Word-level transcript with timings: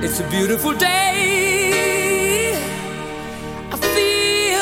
It's 0.00 0.20
a 0.20 0.24
beautiful 0.30 0.74
day. 0.74 2.54
I 3.72 3.76
feel. 3.76 4.60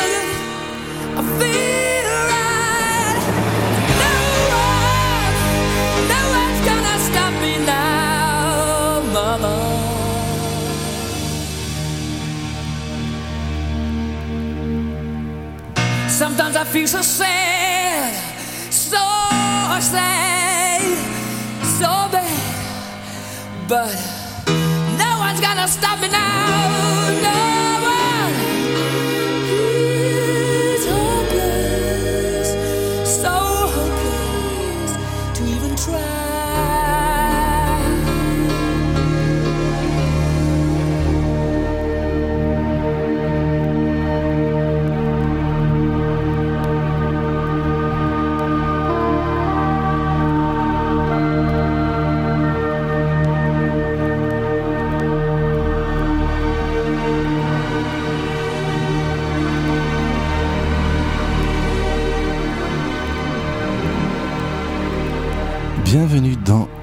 I 1.19 1.23
feel 1.39 2.09
right. 2.33 3.21
No 4.03 4.15
one, 4.65 5.35
no 6.09 6.21
one's 6.39 6.61
gonna 6.65 6.97
stop 7.09 7.33
me 7.43 7.55
now, 7.67 9.03
Mama. 9.13 9.57
Sometimes 16.09 16.57
I 16.57 16.65
feel 16.65 16.87
so 16.87 17.03
sad, 17.03 18.15
so 18.73 19.05
sad, 19.81 20.81
so 21.79 21.91
bad, 22.11 23.69
but 23.69 24.16
stop 25.67 26.01
me 26.01 26.09
now. 26.09 27.11
No 27.23 27.56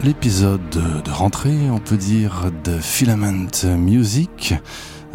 l'épisode 0.03 0.69
de 0.69 1.12
rentrée, 1.12 1.69
on 1.69 1.80
peut 1.80 1.97
dire, 1.97 2.52
de 2.64 2.78
Filament 2.78 3.47
Music. 3.78 4.53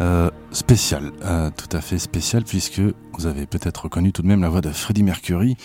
euh, 0.01 0.31
spécial, 0.51 1.11
euh, 1.23 1.49
tout 1.55 1.75
à 1.75 1.81
fait 1.81 1.99
spécial, 1.99 2.43
puisque 2.43 2.81
vous 3.17 3.25
avez 3.25 3.45
peut-être 3.45 3.83
reconnu 3.83 4.13
tout 4.13 4.21
de 4.21 4.27
même 4.27 4.41
la 4.41 4.49
voix 4.49 4.61
de 4.61 4.69
Freddie 4.71 5.03
Mercury. 5.03 5.57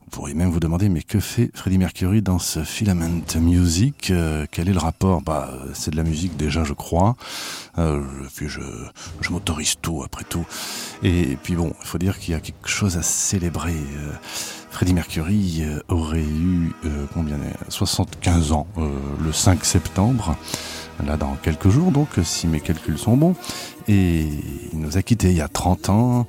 Vous 0.00 0.10
pourriez 0.10 0.34
même 0.34 0.50
vous 0.50 0.60
demander, 0.60 0.88
mais 0.88 1.02
que 1.02 1.20
fait 1.20 1.50
Freddie 1.54 1.78
Mercury 1.78 2.22
dans 2.22 2.38
ce 2.38 2.62
Filament 2.64 3.22
Music 3.40 4.10
Euh, 4.10 4.46
Quel 4.50 4.68
est 4.68 4.72
le 4.72 4.78
rapport? 4.78 5.22
Bah, 5.22 5.50
c'est 5.74 5.90
de 5.90 5.96
la 5.96 6.02
musique 6.02 6.36
déjà, 6.36 6.64
je 6.64 6.72
crois. 6.72 7.16
Puis 7.76 8.48
je 8.48 9.30
m'autorise 9.30 9.74
tout, 9.82 10.02
après 10.04 10.24
tout. 10.24 10.46
Et, 11.02 11.36
puis 11.42 11.54
bon, 11.54 11.72
il 11.80 11.86
faut 11.86 11.98
dire 11.98 12.18
qu'il 12.18 12.32
y 12.32 12.36
a 12.36 12.40
quelque 12.40 12.68
chose 12.68 12.96
à 12.96 13.02
célébrer. 13.02 13.76
Euh, 14.70 14.80
Freddie 14.80 14.94
Mercury 14.94 15.62
euh, 15.62 15.80
aurait 15.88 16.20
eu 16.20 16.72
euh, 16.84 17.06
combien 17.12 17.36
euh, 17.36 17.52
75 17.68 18.52
ans 18.52 18.66
euh, 18.78 18.88
le 19.22 19.32
5 19.32 19.64
septembre, 19.64 20.36
là 21.04 21.16
dans 21.16 21.36
quelques 21.42 21.68
jours 21.68 21.92
donc, 21.92 22.08
si 22.22 22.46
mes 22.46 22.60
calculs 22.60 22.98
sont 22.98 23.16
bons. 23.16 23.34
Et 23.88 24.28
il 24.72 24.78
nous 24.78 24.96
a 24.96 25.02
quittés 25.02 25.30
il 25.30 25.36
y 25.36 25.40
a 25.40 25.48
30 25.48 25.88
ans. 25.88 26.26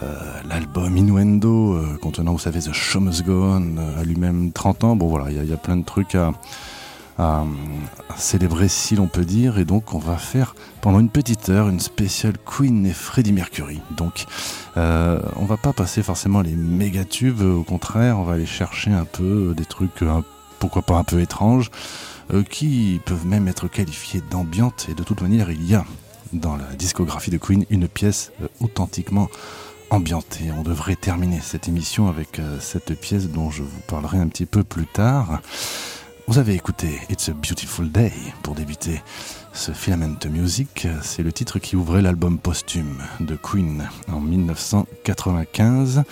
Euh, 0.00 0.14
L'album 0.48 0.96
Innuendo, 0.96 1.74
euh, 1.74 1.98
contenant, 2.00 2.32
vous 2.32 2.38
savez, 2.38 2.60
The 2.60 2.72
Show 2.72 3.00
Must 3.00 3.24
Go 3.24 3.42
euh, 3.42 4.04
lui-même 4.04 4.52
30 4.52 4.84
ans. 4.84 4.96
Bon 4.96 5.08
voilà, 5.08 5.30
il 5.30 5.42
y, 5.42 5.48
y 5.48 5.52
a 5.52 5.56
plein 5.56 5.76
de 5.76 5.84
trucs 5.84 6.14
à, 6.14 6.32
à, 7.18 7.44
à 8.08 8.16
célébrer 8.16 8.68
si 8.68 8.96
l'on 8.96 9.06
peut 9.06 9.24
dire. 9.24 9.58
Et 9.58 9.64
donc 9.64 9.94
on 9.94 9.98
va 9.98 10.16
faire 10.16 10.54
pendant 10.80 11.00
une 11.00 11.08
petite 11.08 11.48
heure 11.48 11.68
une 11.68 11.80
spéciale 11.80 12.34
Queen 12.44 12.86
et 12.86 12.92
Freddie 12.92 13.32
Mercury. 13.32 13.80
Donc 13.96 14.26
euh, 14.76 15.20
on 15.36 15.44
va 15.44 15.56
pas 15.56 15.72
passer 15.72 16.02
forcément 16.02 16.40
les 16.40 16.54
méga 16.54 17.04
tubes, 17.04 17.42
au 17.42 17.62
contraire, 17.62 18.18
on 18.18 18.24
va 18.24 18.34
aller 18.34 18.46
chercher 18.46 18.92
un 18.92 19.04
peu 19.04 19.54
des 19.56 19.64
trucs, 19.66 20.02
euh, 20.02 20.20
pourquoi 20.58 20.82
pas 20.82 20.96
un 20.96 21.04
peu 21.04 21.20
étranges, 21.20 21.70
euh, 22.32 22.42
qui 22.42 23.00
peuvent 23.04 23.26
même 23.26 23.48
être 23.48 23.68
qualifiés 23.68 24.22
d'ambiantes. 24.30 24.86
Et 24.90 24.94
de 24.94 25.02
toute 25.02 25.20
manière, 25.20 25.50
il 25.50 25.64
y 25.68 25.74
a 25.74 25.84
dans 26.32 26.56
la 26.56 26.64
discographie 26.78 27.30
de 27.30 27.38
Queen 27.38 27.64
une 27.68 27.88
pièce 27.88 28.32
euh, 28.42 28.48
authentiquement 28.60 29.28
ambiantée. 29.90 30.50
On 30.56 30.62
devrait 30.62 30.96
terminer 30.96 31.40
cette 31.42 31.68
émission 31.68 32.08
avec 32.08 32.38
euh, 32.38 32.58
cette 32.60 32.98
pièce 32.98 33.28
dont 33.28 33.50
je 33.50 33.62
vous 33.62 33.80
parlerai 33.86 34.18
un 34.18 34.28
petit 34.28 34.46
peu 34.46 34.64
plus 34.64 34.86
tard. 34.86 35.40
Vous 36.28 36.38
avez 36.38 36.54
écouté 36.54 36.98
It's 37.10 37.28
a 37.28 37.32
Beautiful 37.32 37.90
Day 37.90 38.12
pour 38.42 38.54
débuter 38.54 39.02
ce 39.52 39.72
Filament 39.72 40.16
Music. 40.30 40.86
C'est 41.02 41.22
le 41.22 41.32
titre 41.32 41.58
qui 41.58 41.76
ouvrait 41.76 42.00
l'album 42.02 42.38
posthume 42.38 43.02
de 43.20 43.36
Queen 43.36 43.88
en 44.10 44.20
1995. 44.20 46.04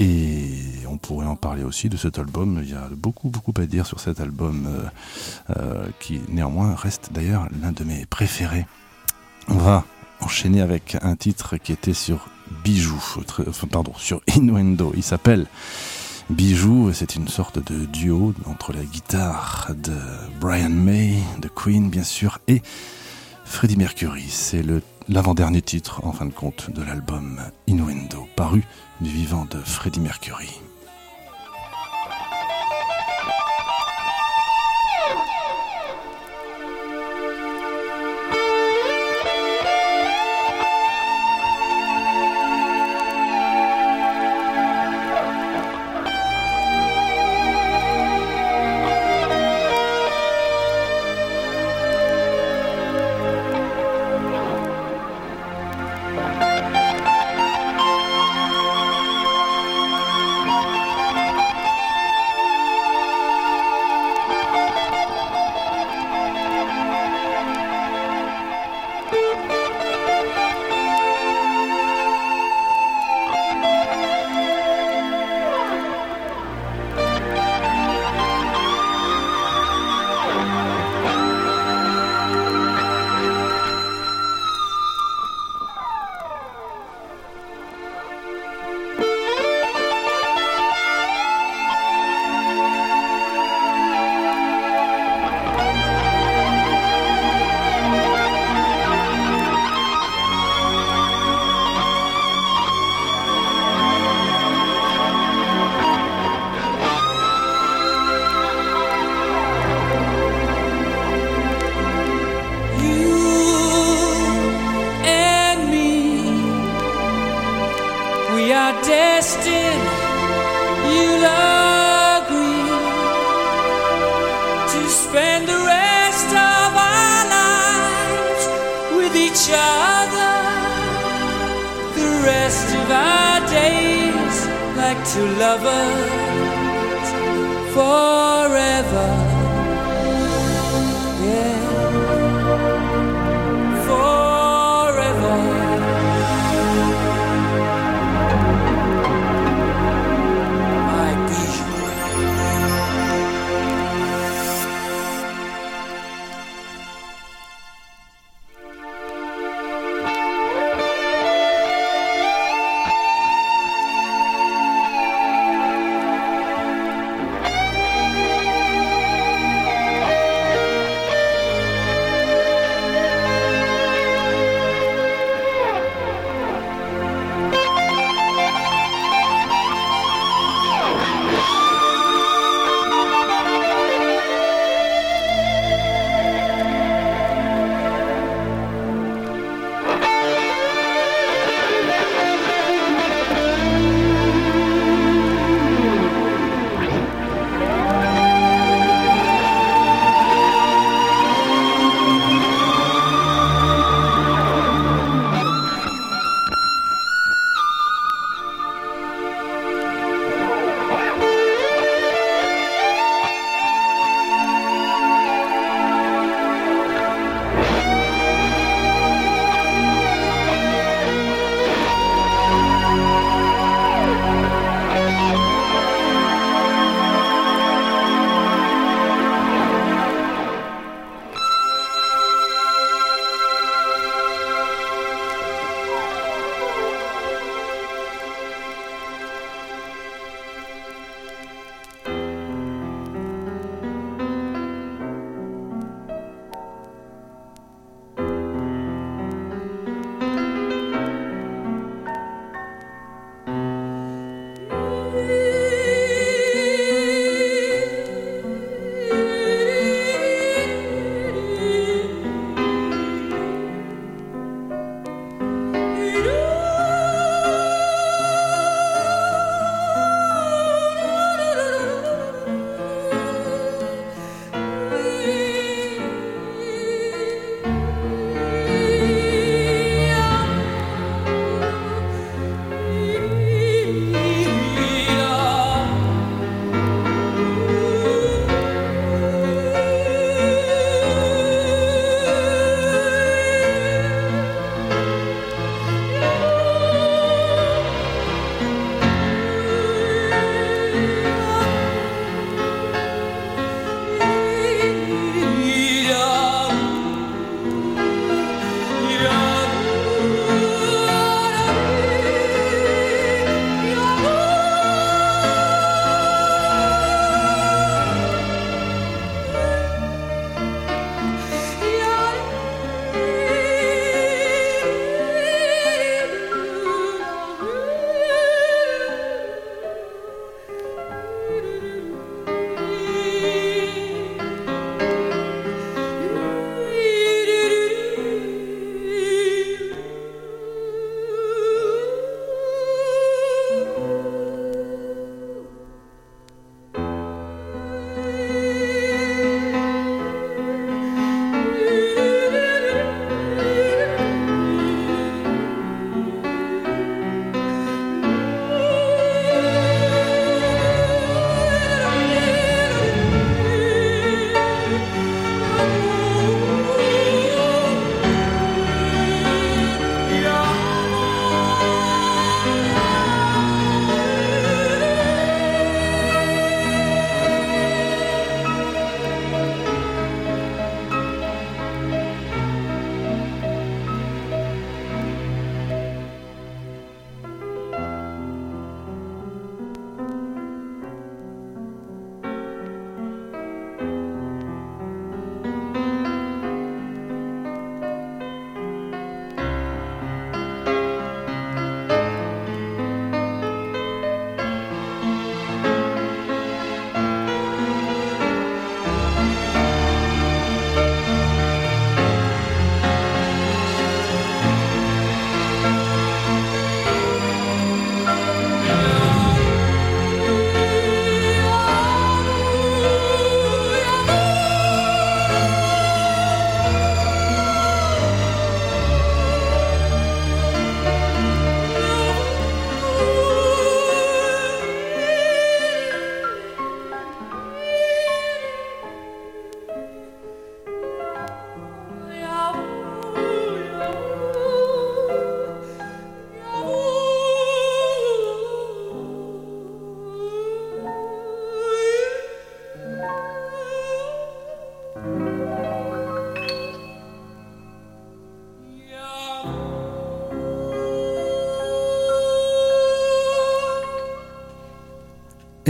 Et 0.00 0.48
on 0.88 0.96
pourrait 0.96 1.26
en 1.26 1.36
parler 1.36 1.62
aussi 1.62 1.88
de 1.88 1.96
cet 1.96 2.18
album. 2.18 2.58
Il 2.64 2.70
y 2.70 2.74
a 2.74 2.88
beaucoup, 2.96 3.28
beaucoup 3.28 3.52
à 3.58 3.66
dire 3.66 3.86
sur 3.86 4.00
cet 4.00 4.18
album 4.20 4.66
euh, 4.66 4.82
euh, 5.56 5.86
qui 6.00 6.20
néanmoins 6.28 6.74
reste 6.74 7.10
d'ailleurs 7.12 7.46
l'un 7.62 7.70
de 7.70 7.84
mes 7.84 8.04
préférés. 8.06 8.66
On 9.46 9.54
va 9.54 9.84
enchaîner 10.20 10.62
avec 10.62 10.96
un 11.02 11.14
titre 11.14 11.58
qui 11.58 11.70
était 11.70 11.94
sur 11.94 12.28
Bijou, 12.64 13.00
très- 13.26 13.46
enfin, 13.48 13.68
pardon, 13.68 13.92
sur 13.96 14.20
Innuendo. 14.34 14.92
Il 14.96 15.04
s'appelle 15.04 15.46
Bijou, 16.30 16.90
c'est 16.92 17.16
une 17.16 17.28
sorte 17.28 17.58
de 17.58 17.84
duo 17.84 18.32
entre 18.46 18.72
la 18.72 18.82
guitare 18.82 19.72
de 19.76 19.94
Brian 20.40 20.70
May, 20.70 21.18
de 21.38 21.48
Queen 21.48 21.90
bien 21.90 22.02
sûr, 22.02 22.38
et 22.48 22.62
Freddie 23.44 23.76
Mercury. 23.76 24.24
C'est 24.28 24.62
l'avant-dernier 25.08 25.60
titre, 25.60 26.00
en 26.04 26.12
fin 26.12 26.24
de 26.24 26.32
compte, 26.32 26.70
de 26.70 26.82
l'album 26.82 27.40
Innuendo, 27.66 28.26
paru 28.36 28.64
du 29.02 29.10
vivant 29.10 29.46
de 29.50 29.58
Freddie 29.58 30.00
Mercury. 30.00 30.50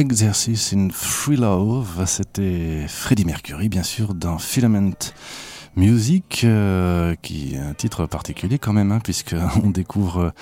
Exercice 0.05 0.75
in 0.75 0.89
Free 0.93 1.37
Love, 1.37 2.05
c'était 2.07 2.85
Freddie 2.89 3.25
Mercury, 3.25 3.71
bien 3.71 3.83
sûr, 3.83 4.15
dans 4.15 4.39
Filament 4.39 4.93
Music, 5.77 6.43
euh, 6.45 7.15
qui 7.23 7.55
est 7.55 7.59
un 7.59 7.73
titre 7.73 8.05
particulier 8.05 8.59
quand 8.59 8.75
même, 8.75 8.93
hein, 8.93 9.01
puisqu'on 9.03 9.71
découvre 9.71 10.33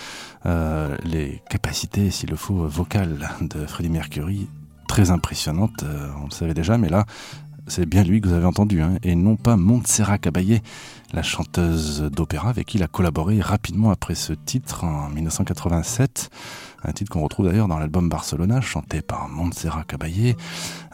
euh, 0.46 0.96
les 1.04 1.40
capacités, 1.48 2.10
s'il 2.10 2.30
le 2.30 2.36
faut, 2.36 2.66
vocales 2.66 3.30
de 3.40 3.64
Freddie 3.66 3.90
Mercury, 3.90 4.48
très 4.88 5.10
impressionnantes, 5.10 5.84
euh, 5.84 6.08
on 6.20 6.24
le 6.24 6.32
savait 6.32 6.54
déjà, 6.54 6.76
mais 6.76 6.88
là, 6.88 7.06
c'est 7.68 7.86
bien 7.86 8.02
lui 8.02 8.20
que 8.20 8.28
vous 8.28 8.34
avez 8.34 8.46
entendu, 8.46 8.82
hein, 8.82 8.96
et 9.04 9.14
non 9.14 9.36
pas 9.36 9.56
Montserrat 9.56 10.18
Caballé, 10.18 10.60
la 11.12 11.22
chanteuse 11.22 12.02
d'opéra 12.02 12.50
avec 12.50 12.66
qui 12.66 12.78
il 12.78 12.82
a 12.82 12.88
collaboré 12.88 13.40
rapidement 13.40 13.90
après 13.90 14.16
ce 14.16 14.32
titre 14.32 14.84
en 14.84 15.08
1987. 15.10 16.30
Un 16.84 16.92
titre 16.92 17.12
qu'on 17.12 17.22
retrouve 17.22 17.46
d'ailleurs 17.46 17.68
dans 17.68 17.78
l'album 17.78 18.08
Barcelona, 18.08 18.60
chanté 18.60 19.02
par 19.02 19.28
Montserrat 19.28 19.84
Caballé. 19.84 20.36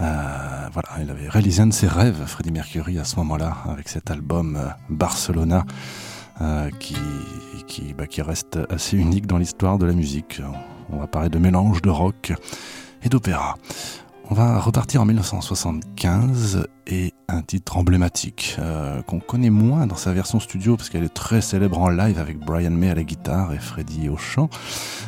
Euh, 0.01 0.69
voilà, 0.73 0.89
il 1.01 1.11
avait 1.11 1.29
réalisé 1.29 1.63
un 1.63 1.69
de 1.69 1.73
ses 1.73 1.89
rêves, 1.89 2.25
Freddie 2.27 2.53
Mercury, 2.53 2.99
à 2.99 3.05
ce 3.05 3.17
moment-là, 3.17 3.57
avec 3.69 3.89
cet 3.89 4.11
album 4.11 4.57
euh, 4.57 4.69
Barcelona, 4.91 5.65
euh, 6.43 6.71
qui, 6.79 6.97
qui, 7.67 7.95
bah, 7.95 8.07
qui 8.07 8.21
reste 8.21 8.59
assez 8.69 8.97
unique 8.99 9.27
dans 9.27 9.39
l'histoire 9.39 9.79
de 9.79 9.87
la 9.87 9.95
musique. 9.95 10.43
On 10.91 10.99
va 10.99 11.07
parler 11.07 11.31
de 11.31 11.39
mélange 11.39 11.81
de 11.81 11.91
rock 11.91 12.33
et 13.03 13.09
d'opéra. 13.09 13.57
On 14.31 14.35
va 14.35 14.59
repartir 14.61 15.01
en 15.01 15.07
1975 15.07 16.67
et 16.87 17.15
un 17.29 17.41
titre 17.41 17.79
emblématique 17.79 18.57
euh, 18.59 19.01
qu'on 19.03 19.21
connaît 19.21 19.49
moins 19.49 19.87
dans 19.87 19.97
sa 19.97 20.13
version 20.13 20.39
studio 20.39 20.77
parce 20.77 20.91
qu'elle 20.91 21.05
est 21.05 21.15
très 21.15 21.41
célèbre 21.41 21.79
en 21.79 21.89
live 21.89 22.19
avec 22.19 22.39
Brian 22.39 22.71
May 22.71 22.91
à 22.91 22.95
la 22.95 23.05
guitare 23.05 23.55
et 23.55 23.59
Freddie 23.59 24.11
au 24.11 24.19
chant. 24.19 24.51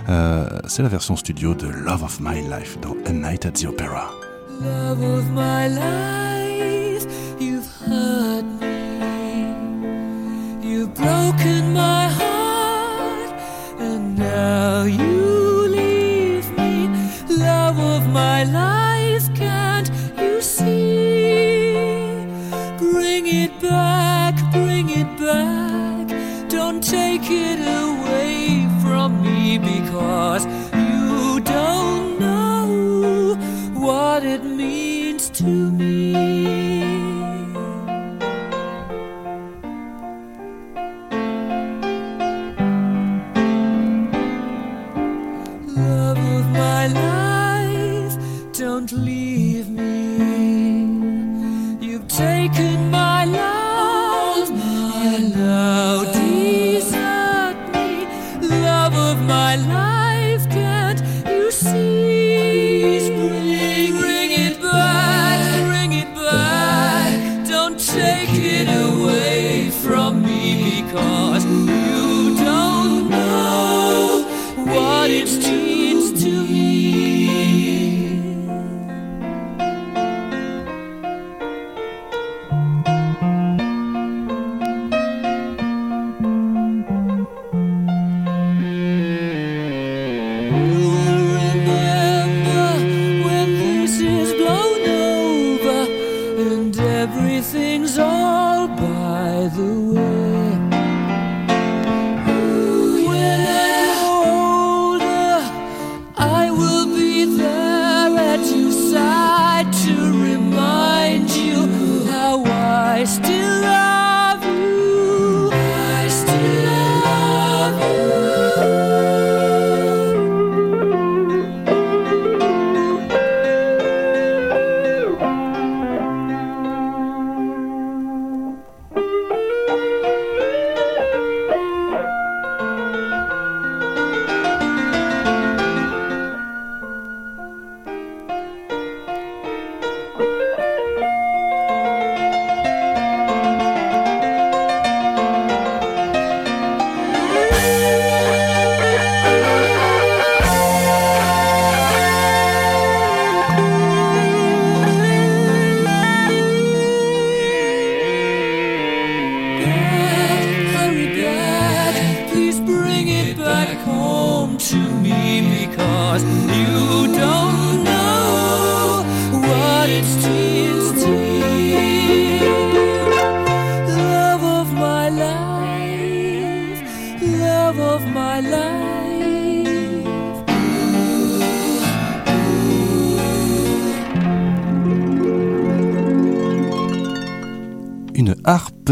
Euh, 0.09 0.49
c'est 0.69 0.83
la 0.83 0.89
version 0.89 1.17
studio 1.17 1.55
de 1.55 1.67
Love 1.67 2.03
of 2.03 2.19
My 2.21 2.41
Life 2.41 2.79
dans 2.81 2.97
A 3.05 3.13
Night 3.13 3.45
at 3.45 3.53
the 3.53 3.67
Opera. 3.67 4.11
What 34.21 34.29
it 34.29 34.45
means 34.45 35.31
to 35.31 35.45
me. 35.45 36.70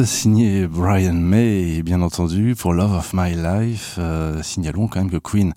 Signée 0.05 0.67
Brian 0.67 1.14
May, 1.14 1.83
bien 1.83 2.02
entendu, 2.02 2.55
pour 2.55 2.73
Love 2.73 2.93
of 2.93 3.12
My 3.14 3.35
Life. 3.35 3.97
Euh, 3.99 4.43
signalons 4.43 4.87
quand 4.87 5.00
même 5.00 5.11
que 5.11 5.17
Queen, 5.17 5.55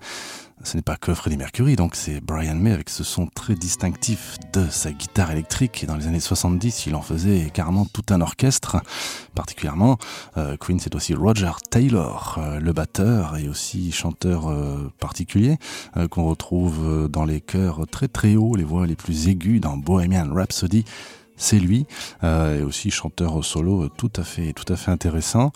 ce 0.62 0.76
n'est 0.76 0.82
pas 0.82 0.96
que 0.96 1.14
Freddie 1.14 1.36
Mercury, 1.36 1.76
donc 1.76 1.94
c'est 1.94 2.20
Brian 2.20 2.54
May 2.54 2.72
avec 2.72 2.88
ce 2.90 3.04
son 3.04 3.26
très 3.26 3.54
distinctif 3.54 4.36
de 4.52 4.66
sa 4.68 4.92
guitare 4.92 5.30
électrique. 5.30 5.84
Et 5.84 5.86
dans 5.86 5.96
les 5.96 6.06
années 6.06 6.20
70, 6.20 6.86
il 6.86 6.94
en 6.94 7.02
faisait 7.02 7.50
carrément 7.52 7.84
tout 7.84 8.04
un 8.10 8.20
orchestre. 8.20 8.78
Particulièrement, 9.34 9.98
euh, 10.36 10.56
Queen, 10.58 10.80
c'est 10.80 10.94
aussi 10.94 11.14
Roger 11.14 11.52
Taylor, 11.70 12.38
euh, 12.38 12.58
le 12.58 12.72
batteur 12.72 13.36
et 13.36 13.48
aussi 13.48 13.92
chanteur 13.92 14.52
particulier 14.98 15.58
qu'on 16.10 16.24
retrouve 16.24 17.08
dans 17.08 17.24
les 17.24 17.40
chœurs 17.40 17.86
très 17.90 18.08
très 18.08 18.36
hauts, 18.36 18.56
les 18.56 18.64
voix 18.64 18.86
les 18.86 18.96
plus 18.96 19.28
aiguës 19.28 19.60
dans 19.60 19.76
Bohemian 19.76 20.32
Rhapsody 20.32 20.84
c'est 21.42 21.58
lui, 21.58 21.86
euh, 22.22 22.60
et 22.60 22.62
aussi 22.62 22.90
chanteur 22.90 23.44
solo 23.44 23.84
euh, 23.84 23.90
tout 23.96 24.12
à 24.16 24.22
fait, 24.22 24.52
tout 24.52 24.70
à 24.72 24.76
fait 24.76 24.92
intéressant, 24.92 25.52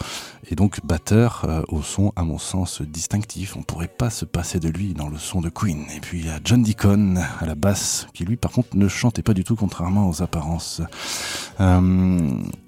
et 0.50 0.56
donc 0.56 0.84
batteur 0.84 1.44
euh, 1.44 1.62
au 1.68 1.80
son, 1.80 2.12
à 2.16 2.24
mon 2.24 2.38
sens, 2.38 2.82
distinctif. 2.82 3.56
On 3.56 3.62
pourrait 3.62 3.86
pas 3.86 4.10
se 4.10 4.24
passer 4.24 4.58
de 4.58 4.68
lui 4.68 4.94
dans 4.94 5.08
le 5.08 5.16
son 5.16 5.40
de 5.40 5.48
Queen. 5.48 5.84
Et 5.94 6.00
puis 6.00 6.20
il 6.20 6.26
y 6.26 6.28
a 6.28 6.40
John 6.44 6.62
Deacon 6.62 7.16
à 7.38 7.46
la 7.46 7.54
basse, 7.54 8.08
qui 8.14 8.24
lui, 8.24 8.36
par 8.36 8.50
contre, 8.50 8.76
ne 8.76 8.88
chantait 8.88 9.22
pas 9.22 9.32
du 9.32 9.44
tout, 9.44 9.54
contrairement 9.54 10.08
aux 10.08 10.22
apparences. 10.22 10.82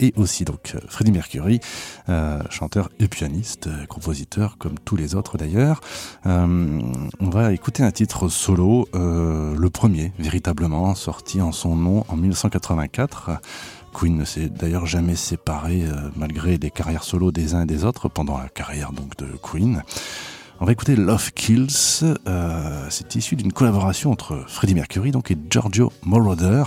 Et 0.00 0.14
aussi 0.16 0.44
donc 0.44 0.76
Freddie 0.88 1.12
Mercury, 1.12 1.60
chanteur 2.50 2.88
et 2.98 3.08
pianiste, 3.08 3.68
compositeur 3.88 4.56
comme 4.58 4.78
tous 4.78 4.96
les 4.96 5.14
autres 5.14 5.36
d'ailleurs. 5.36 5.80
On 6.24 7.30
va 7.30 7.52
écouter 7.52 7.82
un 7.82 7.90
titre 7.90 8.28
solo, 8.28 8.88
le 8.94 9.68
premier 9.68 10.12
véritablement 10.18 10.94
sorti 10.94 11.40
en 11.40 11.52
son 11.52 11.76
nom 11.76 12.04
en 12.08 12.16
1984. 12.16 13.07
Queen 13.94 14.16
ne 14.16 14.24
s'est 14.24 14.48
d'ailleurs 14.48 14.86
jamais 14.86 15.16
séparé 15.16 15.82
euh, 15.84 16.10
malgré 16.16 16.56
les 16.58 16.70
carrières 16.70 17.04
solo 17.04 17.32
des 17.32 17.54
uns 17.54 17.62
et 17.62 17.66
des 17.66 17.84
autres 17.84 18.08
pendant 18.08 18.38
la 18.38 18.48
carrière 18.48 18.92
donc 18.92 19.16
de 19.16 19.26
Queen. 19.42 19.82
On 20.60 20.64
va 20.64 20.72
écouter 20.72 20.96
Love 20.96 21.32
Kills. 21.32 21.68
Euh, 22.26 22.86
c'est 22.90 23.14
issu 23.16 23.36
d'une 23.36 23.52
collaboration 23.52 24.10
entre 24.10 24.44
Freddie 24.46 24.74
Mercury 24.74 25.10
donc 25.10 25.30
et 25.30 25.36
Giorgio 25.50 25.92
Moroder, 26.02 26.64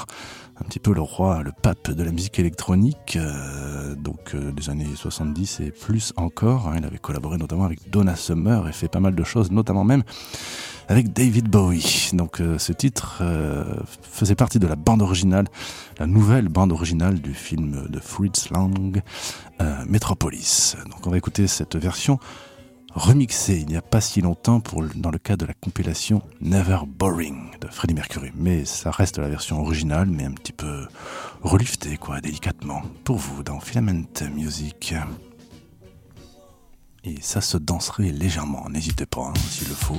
un 0.59 0.63
petit 0.63 0.79
peu 0.79 0.93
le 0.93 1.01
roi, 1.01 1.43
le 1.43 1.51
pape 1.51 1.91
de 1.91 2.03
la 2.03 2.11
musique 2.11 2.39
électronique, 2.39 3.17
euh, 3.17 3.95
donc 3.95 4.35
des 4.35 4.69
années 4.69 4.87
70 4.95 5.59
et 5.59 5.71
plus 5.71 6.13
encore. 6.15 6.69
hein. 6.69 6.75
il 6.77 6.85
avait 6.85 6.99
collaboré 6.99 7.37
notamment 7.37 7.65
avec 7.65 7.89
Donna 7.89 8.15
Summer 8.15 8.67
et 8.67 8.71
fait 8.71 8.87
pas 8.87 8.99
mal 8.99 9.15
de 9.15 9.23
choses, 9.23 9.51
notamment 9.51 9.83
même 9.83 10.03
avec 10.87 11.13
David 11.13 11.49
Bowie. 11.49 12.09
Donc 12.13 12.41
euh, 12.41 12.57
ce 12.57 12.73
titre 12.73 13.19
euh, 13.21 13.63
faisait 14.01 14.35
partie 14.35 14.59
de 14.59 14.67
la 14.67 14.75
bande 14.75 15.01
originale, 15.01 15.47
la 15.99 16.07
nouvelle 16.07 16.49
bande 16.49 16.71
originale 16.71 17.19
du 17.19 17.33
film 17.33 17.87
de 17.89 17.99
Fritz 17.99 18.49
Lang, 18.49 19.01
euh, 19.61 19.83
Metropolis. 19.87 20.75
Donc 20.89 21.05
on 21.07 21.09
va 21.09 21.17
écouter 21.17 21.47
cette 21.47 21.75
version 21.75 22.19
remixée 22.93 23.57
il 23.57 23.67
n'y 23.67 23.77
a 23.77 23.81
pas 23.81 24.01
si 24.01 24.21
longtemps 24.21 24.59
pour, 24.59 24.83
dans 24.95 25.11
le 25.11 25.17
cadre 25.17 25.45
de 25.45 25.47
la 25.47 25.53
compilation 25.53 26.21
Never 26.41 26.79
Boring 26.87 27.51
de 27.61 27.67
Freddie 27.67 27.93
Mercury. 27.93 28.31
Mais 28.35 28.65
ça 28.65 28.91
reste 28.91 29.17
la 29.17 29.29
version 29.29 29.61
originale, 29.61 30.07
mais 30.09 30.25
un 30.25 30.31
petit 30.31 30.53
peu 30.53 30.87
reliftée, 31.41 31.97
quoi, 31.97 32.19
délicatement, 32.19 32.81
pour 33.03 33.17
vous 33.17 33.43
dans 33.43 33.59
Filament 33.59 34.03
Music. 34.35 34.93
Et 37.03 37.15
ça 37.21 37.41
se 37.41 37.57
danserait 37.57 38.11
légèrement, 38.11 38.69
n'hésitez 38.69 39.07
pas 39.07 39.21
hein, 39.21 39.33
s'il 39.49 39.67
le 39.69 39.73
faut. 39.73 39.97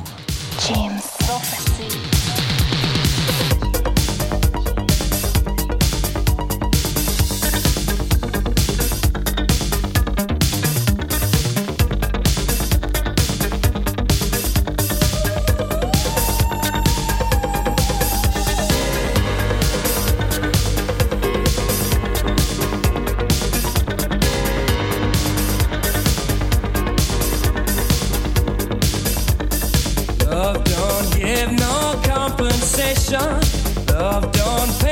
Love 33.10 34.30
don't 34.32 34.80
pay 34.80 34.91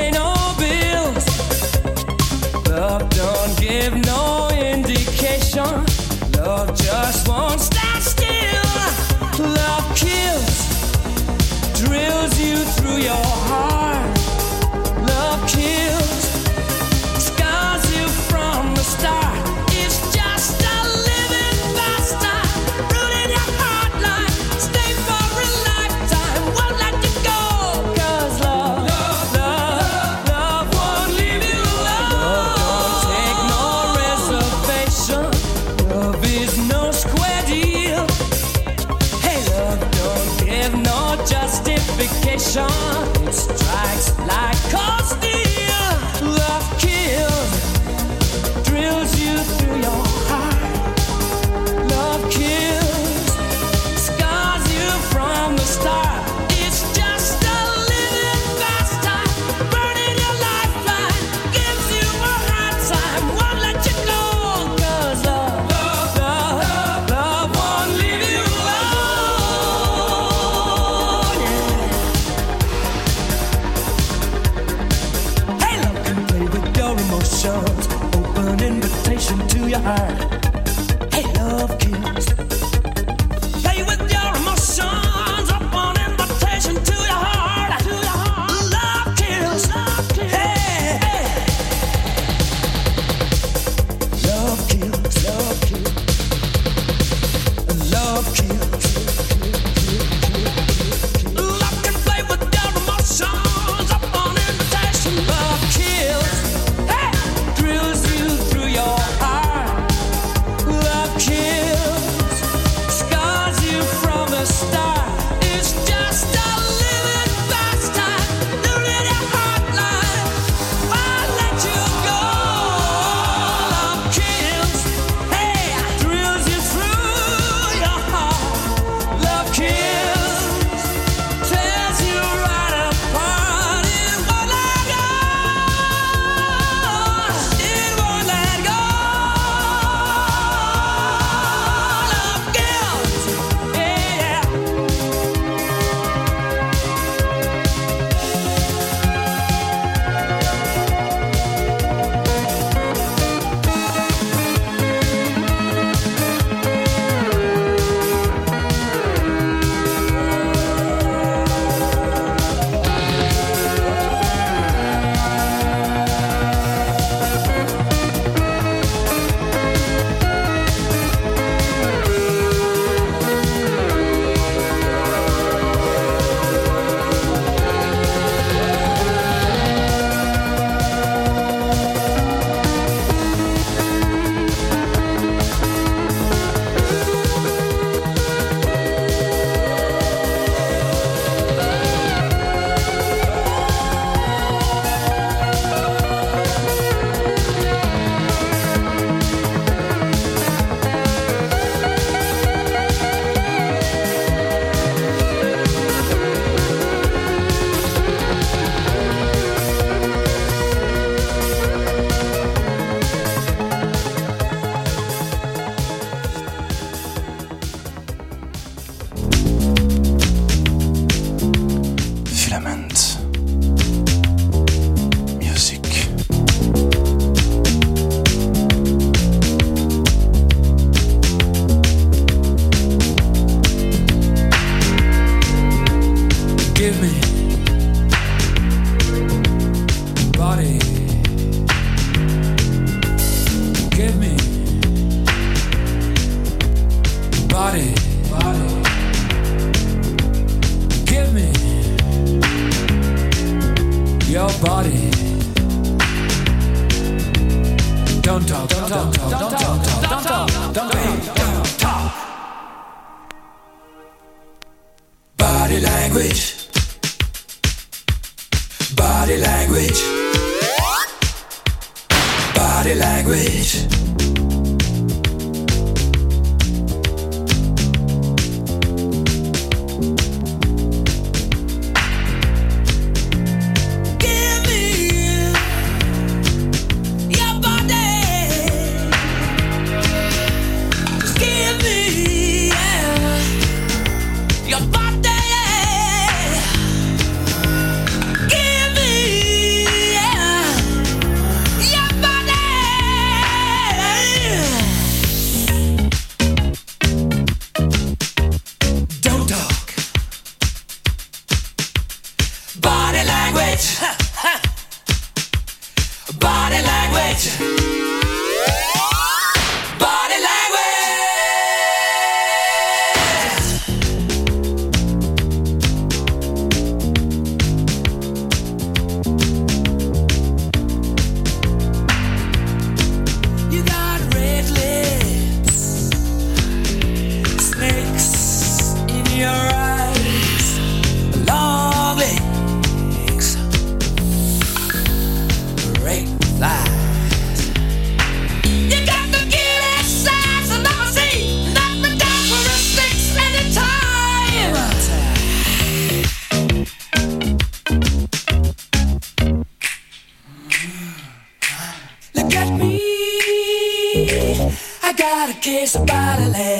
It's 365.93 365.97
a 365.97 366.05
body 366.05 366.45
language. 366.45 366.70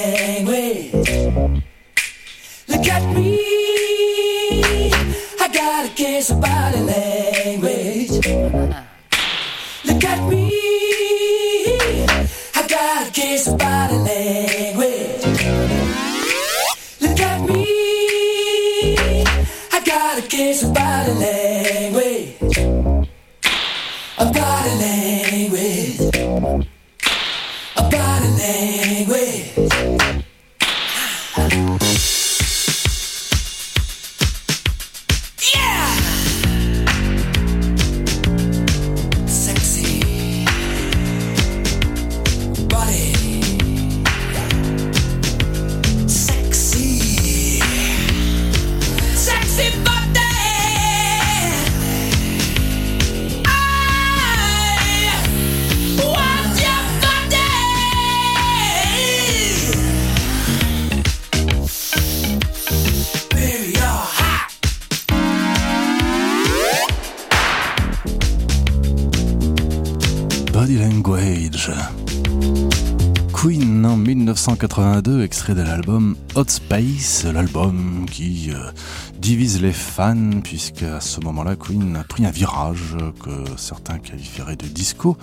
Extrait 75.32 75.56
de 75.56 75.62
l'album 75.62 76.18
Hot 76.36 76.50
Space, 76.50 77.24
l'album 77.24 78.06
qui 78.12 78.52
euh, 78.54 78.70
divise 79.18 79.62
les 79.62 79.72
fans, 79.72 80.42
puisque 80.44 80.84
à 80.84 81.00
ce 81.00 81.22
moment-là, 81.22 81.56
Queen 81.56 81.96
a 81.96 82.04
pris 82.04 82.26
un 82.26 82.32
virage 82.32 82.98
que 83.24 83.46
certains 83.56 83.98
qualifieraient 83.98 84.58
de 84.58 84.68
disco, 84.68 85.18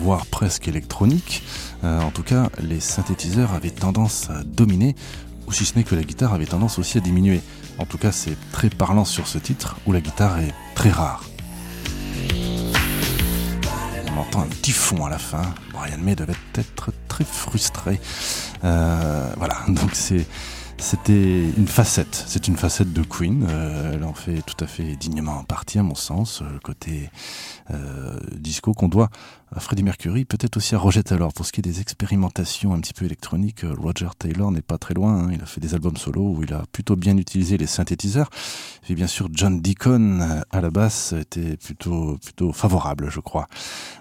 voire 0.00 0.26
presque 0.26 0.66
électronique. 0.66 1.44
Euh, 1.84 2.00
en 2.00 2.10
tout 2.10 2.24
cas, 2.24 2.48
les 2.58 2.80
synthétiseurs 2.80 3.52
avaient 3.52 3.70
tendance 3.70 4.28
à 4.28 4.42
dominer, 4.42 4.96
ou 5.46 5.52
si 5.52 5.64
ce 5.64 5.76
n'est 5.76 5.84
que 5.84 5.94
la 5.94 6.02
guitare 6.02 6.34
avait 6.34 6.46
tendance 6.46 6.80
aussi 6.80 6.98
à 6.98 7.00
diminuer. 7.00 7.40
En 7.78 7.84
tout 7.84 7.96
cas, 7.96 8.10
c'est 8.10 8.36
très 8.50 8.70
parlant 8.70 9.04
sur 9.04 9.28
ce 9.28 9.38
titre, 9.38 9.76
où 9.86 9.92
la 9.92 10.00
guitare 10.00 10.40
est 10.40 10.52
très 10.74 10.90
rare. 10.90 11.22
On 14.12 14.20
entend 14.20 14.40
un 14.40 14.46
petit 14.46 14.72
fond 14.72 15.04
à 15.04 15.10
la 15.10 15.18
fin. 15.18 15.42
Brian 15.72 15.98
May 15.98 16.16
devait 16.16 16.34
être 16.56 16.90
frustré. 17.24 18.00
Euh, 18.64 19.32
voilà, 19.36 19.56
donc 19.68 19.90
c'est 19.94 20.26
c'était 20.80 21.50
une 21.56 21.66
facette, 21.66 22.24
c'est 22.28 22.46
une 22.46 22.56
facette 22.56 22.92
de 22.92 23.02
Queen. 23.02 23.44
Euh, 23.48 23.94
elle 23.94 24.04
en 24.04 24.14
fait 24.14 24.42
tout 24.42 24.64
à 24.64 24.68
fait 24.68 24.94
dignement 24.94 25.42
partie, 25.42 25.78
à 25.78 25.82
mon 25.82 25.96
sens, 25.96 26.40
le 26.40 26.60
côté 26.60 27.10
euh, 27.72 28.18
disco 28.32 28.72
qu'on 28.74 28.88
doit 28.88 29.10
à 29.54 29.60
Freddie 29.60 29.82
Mercury, 29.82 30.24
peut-être 30.24 30.56
aussi 30.58 30.74
à 30.74 30.78
Roger 30.78 31.02
Taylor. 31.02 31.32
Pour 31.32 31.46
ce 31.46 31.52
qui 31.52 31.60
est 31.60 31.62
des 31.62 31.80
expérimentations 31.80 32.74
un 32.74 32.80
petit 32.80 32.92
peu 32.92 33.06
électroniques, 33.06 33.64
euh, 33.64 33.74
Roger 33.78 34.08
Taylor 34.18 34.52
n'est 34.52 34.62
pas 34.62 34.78
très 34.78 34.94
loin. 34.94 35.24
hein. 35.24 35.30
Il 35.32 35.40
a 35.40 35.46
fait 35.46 35.60
des 35.60 35.74
albums 35.74 35.96
solo 35.96 36.22
où 36.22 36.42
il 36.42 36.52
a 36.52 36.64
plutôt 36.70 36.96
bien 36.96 37.16
utilisé 37.16 37.56
les 37.56 37.66
synthétiseurs. 37.66 38.28
Et 38.88 38.94
bien 38.94 39.06
sûr, 39.06 39.28
John 39.32 39.60
Deacon 39.60 40.20
euh, 40.20 40.40
à 40.50 40.60
la 40.60 40.70
basse 40.70 41.14
était 41.14 41.56
plutôt 41.56 42.18
plutôt 42.22 42.52
favorable, 42.52 43.10
je 43.10 43.20
crois, 43.20 43.46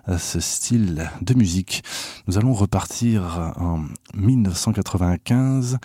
à 0.05 0.17
ce 0.17 0.39
style 0.39 1.09
de 1.21 1.33
musique. 1.33 1.83
Nous 2.27 2.37
allons 2.37 2.53
repartir 2.53 3.53
en 3.57 3.83
1995 4.15 5.77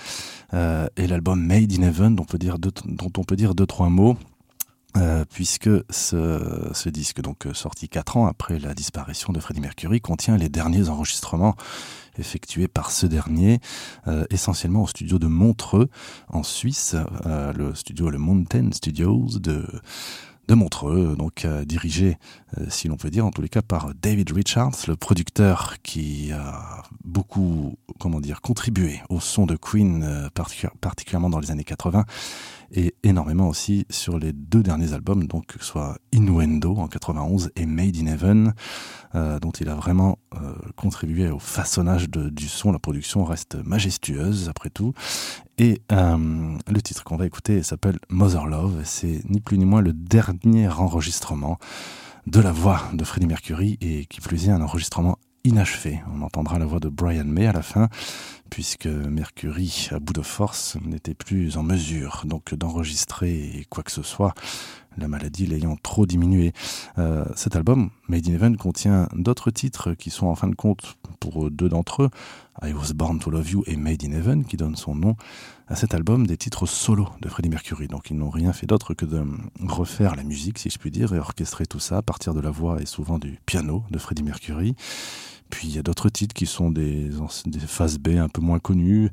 euh, 0.55 0.87
et 0.97 1.07
l'album 1.07 1.45
Made 1.45 1.73
in 1.73 1.83
Heaven, 1.83 2.17
dont 2.17 2.23
on 2.23 2.27
peut 2.27 2.39
dire 2.39 2.59
deux, 2.59 2.73
dont 2.85 3.11
on 3.17 3.25
peut 3.25 3.37
dire 3.37 3.55
deux 3.55 3.67
trois 3.67 3.89
mots. 3.89 4.17
Euh, 4.99 5.25
puisque 5.31 5.71
ce, 5.89 6.69
ce 6.75 6.89
disque, 6.91 7.23
donc 7.23 7.47
euh, 7.47 7.55
sorti 7.55 7.89
quatre 7.89 8.19
ans 8.19 8.27
après 8.27 8.59
la 8.59 8.75
disparition 8.75 9.33
de 9.33 9.41
Freddie 9.41 9.63
Mercury, 9.63 10.03
contient 10.03 10.37
les 10.37 10.51
derniers 10.51 10.91
enregistrements 10.91 11.57
effectués 12.19 12.69
par 12.69 12.91
ce 12.91 13.07
dernier, 13.07 13.61
euh, 14.07 14.27
essentiellement 14.29 14.83
au 14.83 14.87
studio 14.87 15.19
de 15.19 15.27
Montreux, 15.29 15.89
en 16.29 16.43
Suisse, 16.43 16.95
euh, 17.25 17.55
le 17.55 17.75
studio, 17.75 18.11
le 18.11 18.19
Mountain 18.19 18.69
Studios 18.73 19.29
de, 19.41 19.65
de 20.49 20.55
Montreux, 20.55 21.17
donc 21.17 21.47
euh, 21.47 21.65
dirigé, 21.65 22.19
si 22.69 22.89
l'on 22.89 22.99
peut 22.99 23.09
dire, 23.09 23.25
en 23.25 23.31
tous 23.31 23.41
les 23.41 23.49
cas 23.49 23.63
par 23.63 23.95
David 23.95 24.31
Richards, 24.33 24.77
le 24.89 24.97
producteur 24.97 25.77
qui 25.83 26.33
a 26.33 26.83
beaucoup, 27.03 27.79
comment 27.99 28.21
dire, 28.21 28.43
contribué 28.43 29.01
au 29.09 29.21
son 29.21 29.47
de 29.47 29.57
Queen, 29.57 30.03
euh, 30.03 30.29
particu- 30.35 30.69
particulièrement 30.83 31.31
dans 31.31 31.39
les 31.39 31.51
années 31.51 31.65
80, 31.65 32.05
et 32.73 32.95
énormément 33.03 33.49
aussi 33.49 33.87
sur 33.91 34.19
les 34.19 34.33
deux 34.33 34.63
derniers 34.63 34.93
albums, 34.93 35.27
donc 35.27 35.47
que 35.47 35.59
ce 35.59 35.65
soit 35.65 35.99
Innuendo 36.13 36.77
en 36.77 36.89
91 36.89 37.51
et 37.57 37.67
Made 37.67 37.97
in 37.97 38.07
Heaven, 38.07 38.55
euh, 39.15 39.39
dont 39.39 39.51
il 39.51 39.69
a 39.69 39.75
vraiment 39.75 40.19
euh, 40.35 40.55
contribué 40.77 41.29
au 41.29 41.39
façonnage 41.39 42.09
du 42.09 42.49
son. 42.49 42.73
La 42.73 42.79
production 42.79 43.25
reste 43.25 43.57
majestueuse 43.65 44.49
après 44.49 44.71
tout. 44.71 44.95
Et 45.59 45.83
euh, 45.93 46.57
le 46.67 46.83
titre 46.83 47.05
qu'on 47.05 47.17
va 47.17 47.27
écouter 47.27 47.63
s'appelle 47.63 47.99
Mother 48.09 48.47
Love. 48.47 48.81
C'est 48.85 49.23
ni 49.29 49.41
plus 49.41 49.59
ni 49.59 49.65
moins 49.65 49.83
le 49.83 49.93
dernier 49.93 50.69
enregistrement 50.69 51.59
de 52.27 52.41
la 52.41 52.53
voix 52.53 52.83
de 52.93 53.05
Freddie 53.05 53.27
Mercury 53.27 53.79
et 53.81 54.07
qui 54.07 54.21
plus 54.21 54.49
est 54.49 54.53
un 54.53 54.63
enregistrement 54.63 55.19
inachevé. 55.45 56.01
On 56.15 56.23
entendra 56.23 56.59
la 56.59 56.67
voix 56.67 56.81
de 56.81 56.89
Brian 56.89 57.25
May 57.25 57.47
à 57.47 57.53
la 57.53 57.63
fin, 57.63 57.89
puisque 58.53 58.85
Mercury, 58.85 59.89
à 59.93 59.99
bout 59.99 60.13
de 60.13 60.21
force, 60.21 60.77
n'était 60.85 61.15
plus 61.15 61.57
en 61.57 61.63
mesure 61.63 62.25
donc 62.27 62.55
d'enregistrer 62.55 63.67
quoi 63.71 63.83
que 63.83 63.91
ce 63.91 64.03
soit, 64.03 64.35
la 64.99 65.09
maladie 65.09 65.47
l'ayant 65.47 65.79
trop 65.83 66.05
diminué. 66.05 66.53
Euh, 66.99 67.25
cet 67.35 67.57
album, 67.57 67.89
Made 68.09 68.29
in 68.29 68.35
Heaven, 68.35 68.59
contient 68.59 69.09
d'autres 69.15 69.51
titres 69.51 69.95
qui 69.95 70.11
sont 70.11 70.27
en 70.27 70.35
fin 70.35 70.49
de 70.49 70.55
compte, 70.55 70.99
pour 71.19 71.51
deux 71.51 71.71
d'entre 71.71 72.03
eux, 72.03 72.11
I 72.63 72.75
Was 72.75 72.93
Born 72.95 73.21
to 73.21 73.31
Love 73.31 73.51
You 73.51 73.65
et 73.67 73.77
Made 73.77 74.05
in 74.05 74.13
Heaven, 74.13 74.45
qui 74.45 74.59
donnent 74.59 74.77
son 74.77 74.95
nom 74.95 75.17
à 75.69 75.75
cet 75.75 75.95
album, 75.95 76.27
des 76.27 76.37
titres 76.37 76.67
solo 76.67 77.09
de 77.23 77.31
Freddie 77.31 77.49
Mercury. 77.49 77.89
Donc 77.89 78.11
ils 78.11 78.19
n'ont 78.19 78.29
rien 78.29 78.53
fait 78.53 78.67
d'autre 78.67 78.93
que 78.93 79.07
de 79.07 79.25
refaire 79.67 80.15
la 80.15 80.25
musique, 80.25 80.59
si 80.59 80.69
je 80.69 80.79
puis 80.79 80.91
dire, 80.91 81.15
et 81.15 81.19
orchestrer 81.19 81.65
tout 81.65 81.81
ça 81.81 81.97
à 81.97 82.03
partir 82.03 82.35
de 82.35 82.41
la 82.41 82.51
voix 82.51 82.83
et 82.83 82.87
souvent 82.87 83.19
du 83.19 83.39
piano 83.47 83.83
de 83.91 83.99
Freddie 83.99 84.25
Mercury. 84.25 84.77
Puis 85.53 85.69
il 85.69 85.77
y 85.77 85.79
a 85.79 85.83
d'autres 85.83 86.09
titres 86.09 86.35
qui 86.35 86.47
sont 86.47 86.71
des, 86.71 87.11
phases 87.67 87.99
B 87.99 88.17
un 88.17 88.31
peu 88.31 88.41
moins 88.41 88.59
connues. 88.59 89.11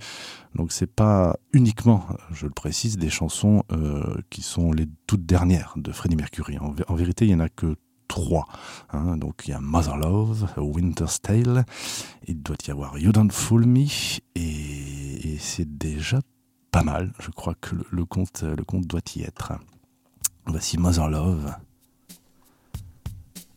Donc 0.56 0.72
c'est 0.72 0.88
pas 0.90 1.36
uniquement, 1.52 2.08
je 2.32 2.46
le 2.46 2.54
précise, 2.54 2.98
des 2.98 3.10
chansons 3.10 3.64
euh, 3.74 4.16
qui 4.30 4.42
sont 4.42 4.72
les 4.72 4.88
toutes 5.06 5.26
dernières 5.26 5.74
de 5.76 5.92
Freddie 5.92 6.16
Mercury. 6.16 6.58
En, 6.58 6.96
vérité, 6.96 7.26
il 7.26 7.32
y 7.32 7.36
en 7.36 7.42
a 7.42 7.50
que 7.50 7.76
trois. 8.08 8.48
Hein. 8.94 9.18
Donc 9.18 9.44
il 9.46 9.52
y 9.52 9.54
a 9.54 9.60
Mother 9.60 9.98
Love, 9.98 10.48
Winter's 10.56 11.22
Tale, 11.22 11.66
il 12.26 12.42
doit 12.42 12.56
y 12.66 12.72
avoir 12.72 12.98
You 12.98 13.12
Don't 13.12 13.32
Fool 13.32 13.66
Me, 13.66 13.88
et, 14.36 15.38
c'est 15.40 15.78
déjà 15.78 16.22
pas 16.72 16.84
mal. 16.84 17.12
Je 17.20 17.32
crois 17.32 17.56
que 17.60 17.76
le, 17.76 17.86
le, 17.92 18.06
compte, 18.06 18.44
le 18.44 18.86
doit 18.86 19.02
y 19.14 19.24
être. 19.24 19.52
Voici 20.46 20.78
Mother 20.78 21.10
Love, 21.10 21.54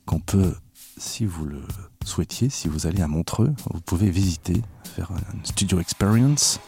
qu'on 0.04 0.18
peut, 0.18 0.56
si 0.96 1.24
vous 1.24 1.44
le 1.44 1.62
souhaitiez, 2.06 2.48
si 2.48 2.68
vous 2.68 2.86
allez 2.86 3.02
à 3.02 3.08
Montreux, 3.08 3.52
vous 3.72 3.80
pouvez 3.80 4.10
visiter, 4.10 4.60
faire 4.84 5.10
une 5.34 5.44
studio 5.44 5.80
experience. 5.80 6.60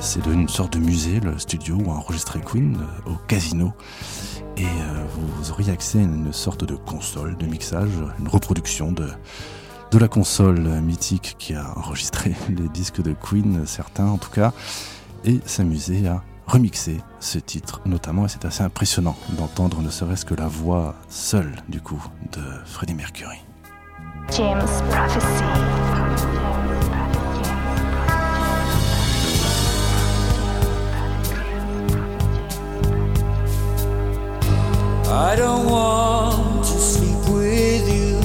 C'est 0.00 0.24
une 0.26 0.48
sorte 0.48 0.74
de 0.74 0.78
musée, 0.78 1.20
le 1.20 1.38
studio 1.38 1.76
où 1.76 1.90
a 1.90 1.94
enregistré 1.94 2.40
Queen, 2.40 2.78
au 3.06 3.14
casino. 3.26 3.72
Et 4.56 4.64
euh, 4.64 5.04
vous 5.14 5.50
auriez 5.50 5.72
accès 5.72 5.98
à 5.98 6.02
une 6.02 6.32
sorte 6.32 6.64
de 6.64 6.74
console 6.74 7.36
de 7.36 7.46
mixage, 7.46 7.90
une 8.18 8.28
reproduction 8.28 8.92
de, 8.92 9.08
de 9.90 9.98
la 9.98 10.08
console 10.08 10.60
mythique 10.80 11.36
qui 11.38 11.54
a 11.54 11.76
enregistré 11.78 12.34
les 12.48 12.68
disques 12.68 13.02
de 13.02 13.12
Queen, 13.12 13.66
certains 13.66 14.06
en 14.06 14.18
tout 14.18 14.30
cas, 14.30 14.52
et 15.24 15.40
s'amuser 15.44 16.08
à 16.08 16.22
remixer 16.46 16.98
ce 17.20 17.38
titre 17.38 17.80
notamment, 17.86 18.26
et 18.26 18.28
c'est 18.28 18.44
assez 18.44 18.62
impressionnant 18.62 19.16
d'entendre 19.38 19.80
ne 19.82 19.90
serait-ce 19.90 20.24
que 20.24 20.34
la 20.34 20.48
voix 20.48 20.96
seule 21.08 21.62
du 21.68 21.80
coup 21.80 22.02
de 22.32 22.42
Freddie 22.64 22.94
Mercury. 22.94 23.38
James 24.32 24.80
Prophecy. 24.82 25.44
I 35.10 35.34
don't 35.36 35.66
want 35.66 36.64
to 36.64 36.78
sleep 36.78 37.18
with 37.34 37.88
you. 37.92 38.20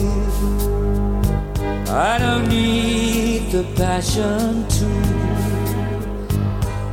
I 1.92 2.20
don't 2.20 2.48
need 2.50 3.52
the 3.52 3.64
passion 3.76 4.68
to. 4.68 4.88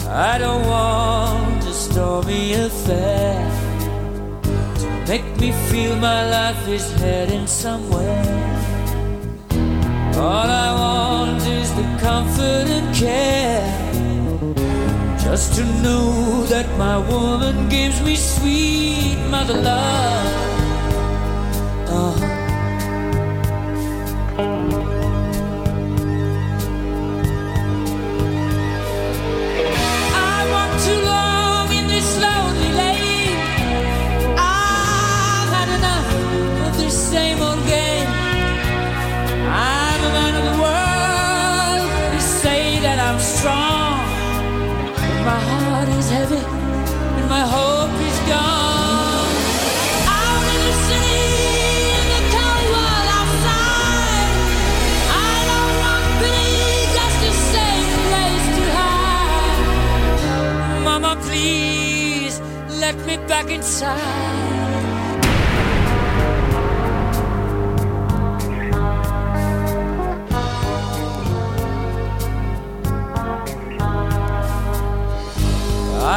I 0.08 0.38
don't 0.38 0.66
want 0.66 1.64
a 1.64 1.72
stormy 1.72 2.54
affair 2.54 3.36
to 4.42 5.04
make 5.06 5.26
me 5.38 5.52
feel 5.68 5.96
my 5.96 6.30
life 6.30 6.66
is 6.66 6.90
heading 6.92 7.46
somewhere. 7.46 8.61
All 10.16 10.48
I 10.66 10.72
want 10.82 11.42
is 11.46 11.74
the 11.74 11.82
comfort 12.00 12.68
and 12.78 12.94
care. 12.94 13.62
Just 15.18 15.54
to 15.56 15.64
know 15.82 16.44
that 16.44 16.66
my 16.78 16.98
woman 16.98 17.68
gives 17.68 18.00
me 18.02 18.16
sweet 18.16 19.16
mother 19.30 19.54
love. 19.54 20.26
Uh. 21.88 22.41
Please 61.32 62.38
let 62.82 62.94
me 63.06 63.16
back 63.26 63.48
inside. 63.50 63.98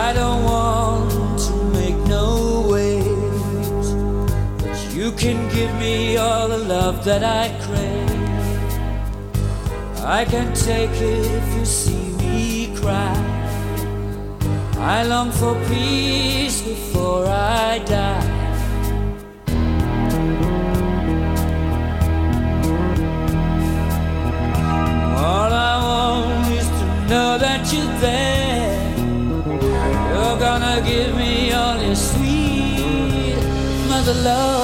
I 0.04 0.12
don't 0.20 0.44
want 0.44 1.40
to 1.48 1.56
make 1.80 1.98
no 2.18 2.68
waves, 2.74 3.90
but 4.62 4.78
you 4.94 5.14
can 5.14 5.38
give 5.56 5.74
me 5.76 6.18
all 6.18 6.50
the 6.50 6.58
love 6.58 7.06
that 7.06 7.24
I 7.24 7.46
crave. 7.66 8.06
I 10.04 10.26
can 10.26 10.54
take 10.54 10.92
it 10.92 11.55
I 14.88 15.02
long 15.02 15.32
for 15.32 15.56
peace 15.68 16.62
before 16.62 17.26
I 17.26 17.80
die. 17.80 18.34
All 25.18 25.52
I 25.52 25.76
want 25.88 26.52
is 26.52 26.68
to 26.68 26.86
know 27.10 27.40
that 27.40 27.74
you're 27.74 27.94
there. 28.00 28.98
You're 30.12 30.38
gonna 30.38 30.84
give 30.86 31.16
me 31.16 31.52
all 31.52 31.82
your 31.82 31.96
sweet 31.96 33.38
mother 33.90 34.14
love. 34.14 34.55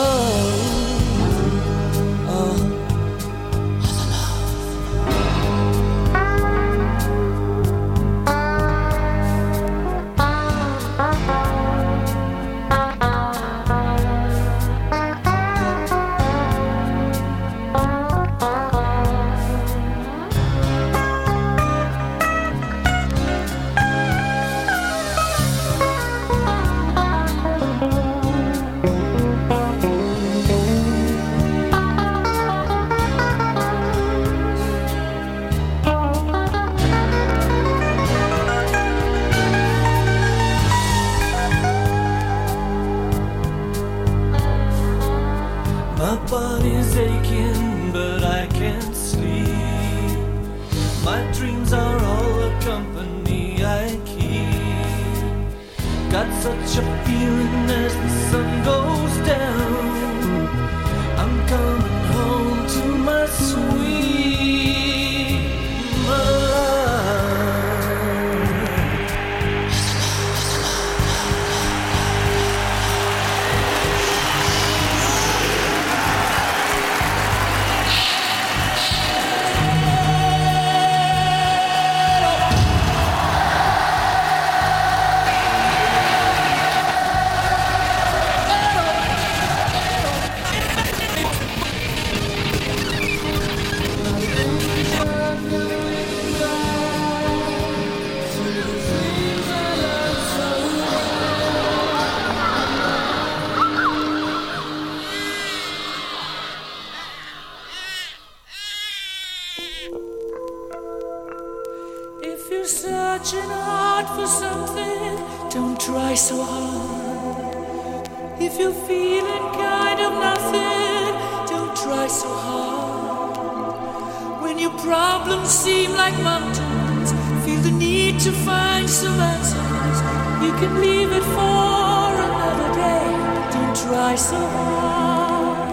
Problems 124.92 125.48
seem 125.48 125.90
like 125.94 126.14
mountains, 126.22 127.10
feel 127.46 127.62
the 127.62 127.72
need 127.72 128.20
to 128.20 128.30
find 128.48 128.90
some 128.90 129.18
answers. 129.34 129.98
You 130.44 130.52
can 130.60 130.82
leave 130.82 131.12
it 131.20 131.26
for 131.38 132.08
another 132.28 132.70
day. 132.86 133.08
Don't 133.56 133.78
try 133.86 134.16
so 134.16 134.40
hard. 134.56 135.70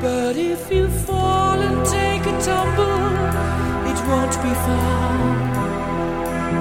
But 0.00 0.34
if 0.38 0.72
you 0.72 0.88
fall 1.06 1.58
and 1.68 1.78
take 2.00 2.24
a 2.32 2.34
tumble, 2.48 3.04
it 3.90 3.98
won't 4.08 4.36
be 4.46 4.52
far. 4.66 5.12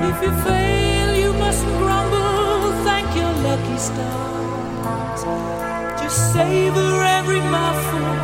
If 0.10 0.18
you 0.26 0.34
fail, 0.50 1.10
you 1.24 1.32
mustn't 1.44 1.78
grumble. 1.82 2.74
Thank 2.88 3.08
your 3.16 3.34
lucky 3.48 3.78
stars. 3.88 5.22
Just 6.02 6.34
savor 6.34 6.92
every 7.20 7.40
mouthful 7.56 8.23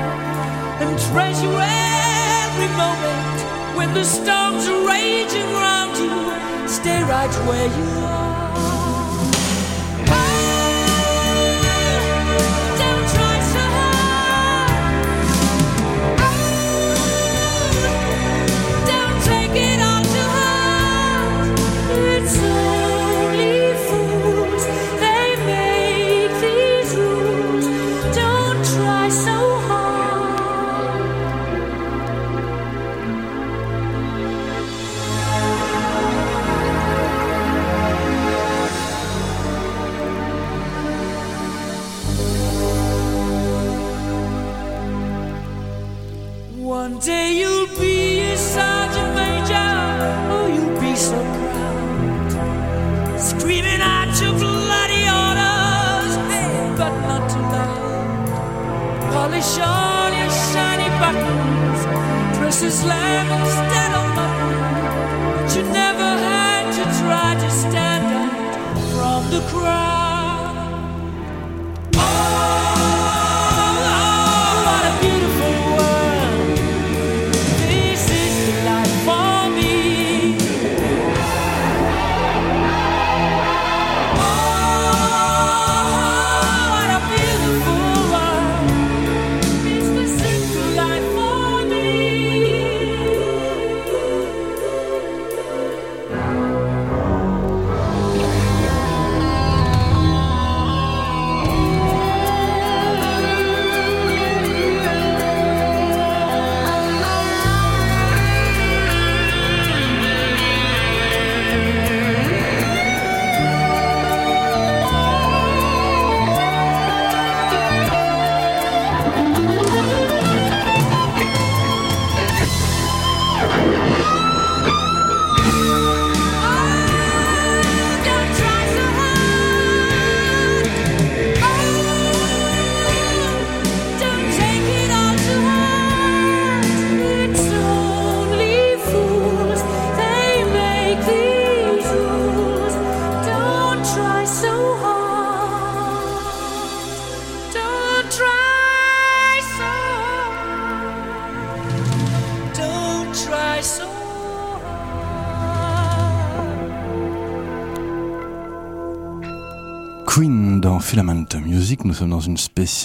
and 0.81 0.97
treasure 1.11 1.59
every 1.59 2.69
moment. 2.77 3.37
When 3.77 3.93
the 3.93 4.05
storms 4.05 4.67
are 4.67 4.87
raging 4.87 5.51
round 5.53 5.97
you, 5.97 6.67
stay 6.67 7.01
right 7.03 7.33
where 7.47 7.67
you 7.67 8.05
are. 8.05 8.28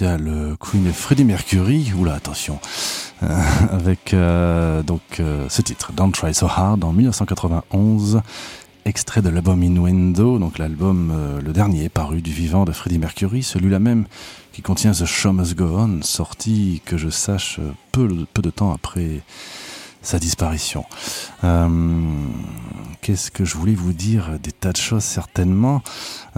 Euh, 0.03 0.57
Queen 0.59 0.93
Freddie 0.93 1.24
Mercury. 1.24 1.93
Oula, 1.97 2.14
attention. 2.14 2.59
Euh, 3.22 3.26
avec 3.70 4.14
euh, 4.14 4.82
ce 5.49 5.62
titre, 5.62 5.93
Don't 5.93 6.12
Try 6.12 6.35
So 6.35 6.47
Hard, 6.47 6.85
en 6.85 6.93
1991, 6.93 8.20
extrait 8.85 9.22
de 9.22 9.28
l'album 9.28 9.62
Innuendo, 9.62 10.39
donc 10.39 10.59
l'album, 10.59 11.12
le 11.43 11.53
dernier 11.53 11.89
paru 11.89 12.22
du 12.22 12.32
vivant 12.32 12.64
de 12.64 12.72
Freddie 12.72 12.99
Mercury, 12.99 13.43
celui-là 13.43 13.78
même 13.78 14.07
qui 14.53 14.62
contient 14.62 14.93
The 14.93 15.07
Show 15.07 15.32
Must 15.32 15.55
Go 15.55 15.76
On, 15.78 16.03
sorti, 16.03 16.82
que 16.85 16.97
je 16.97 17.09
sache, 17.09 17.61
peu, 17.93 18.09
peu 18.32 18.43
de 18.43 18.51
temps 18.51 18.72
après 18.72 19.22
sa 20.05 20.19
disparition. 20.21 20.85
Euh, 21.43 21.69
Qu'est-ce 23.01 23.31
que 23.31 23.45
je 23.45 23.57
voulais 23.59 23.75
vous 23.75 23.93
dire 23.93 24.39
Des 24.43 24.53
tas 24.53 24.73
de 24.73 24.79
choses 24.79 25.05
certainement. 25.05 25.83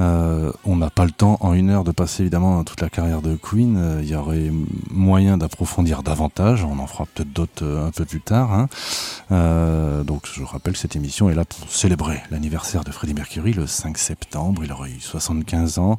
Euh, 0.01 0.51
on 0.65 0.75
n'a 0.77 0.91
pas 0.91 1.05
le 1.05 1.13
temps 1.13 1.37
en 1.41 1.53
une 1.53 1.71
heure 1.71 1.85
de 1.85 1.93
passer 1.93 2.23
évidemment 2.23 2.65
toute 2.65 2.81
la 2.81 2.89
carrière 2.91 3.23
de 3.23 3.37
Queen. 3.37 3.77
Euh, 3.77 4.01
Il 4.03 4.09
y 4.09 4.17
aurait 4.17 4.51
moyen 4.91 5.39
d'approfondir 5.39 6.03
davantage. 6.03 6.65
On 6.65 6.81
en 6.81 6.87
fera 6.89 7.07
peut-être 7.07 7.33
d'autres 7.33 7.65
un 7.65 7.93
peu 7.93 8.05
plus 8.05 8.21
tard. 8.21 8.53
hein. 8.53 8.69
Donc 10.05 10.23
je 10.33 10.43
rappelle 10.43 10.73
que 10.73 10.79
cette 10.79 10.97
émission 10.97 11.31
est 11.31 11.35
là 11.35 11.45
pour 11.45 11.71
célébrer 11.71 12.21
l'anniversaire 12.31 12.83
de 12.85 12.91
Freddie 12.91 13.15
Mercury 13.15 13.53
le 13.53 13.67
5 13.69 13.97
septembre. 13.99 14.63
Il 14.65 14.73
aurait 14.73 14.91
eu 14.91 15.01
75 15.01 15.79
ans. 15.79 15.99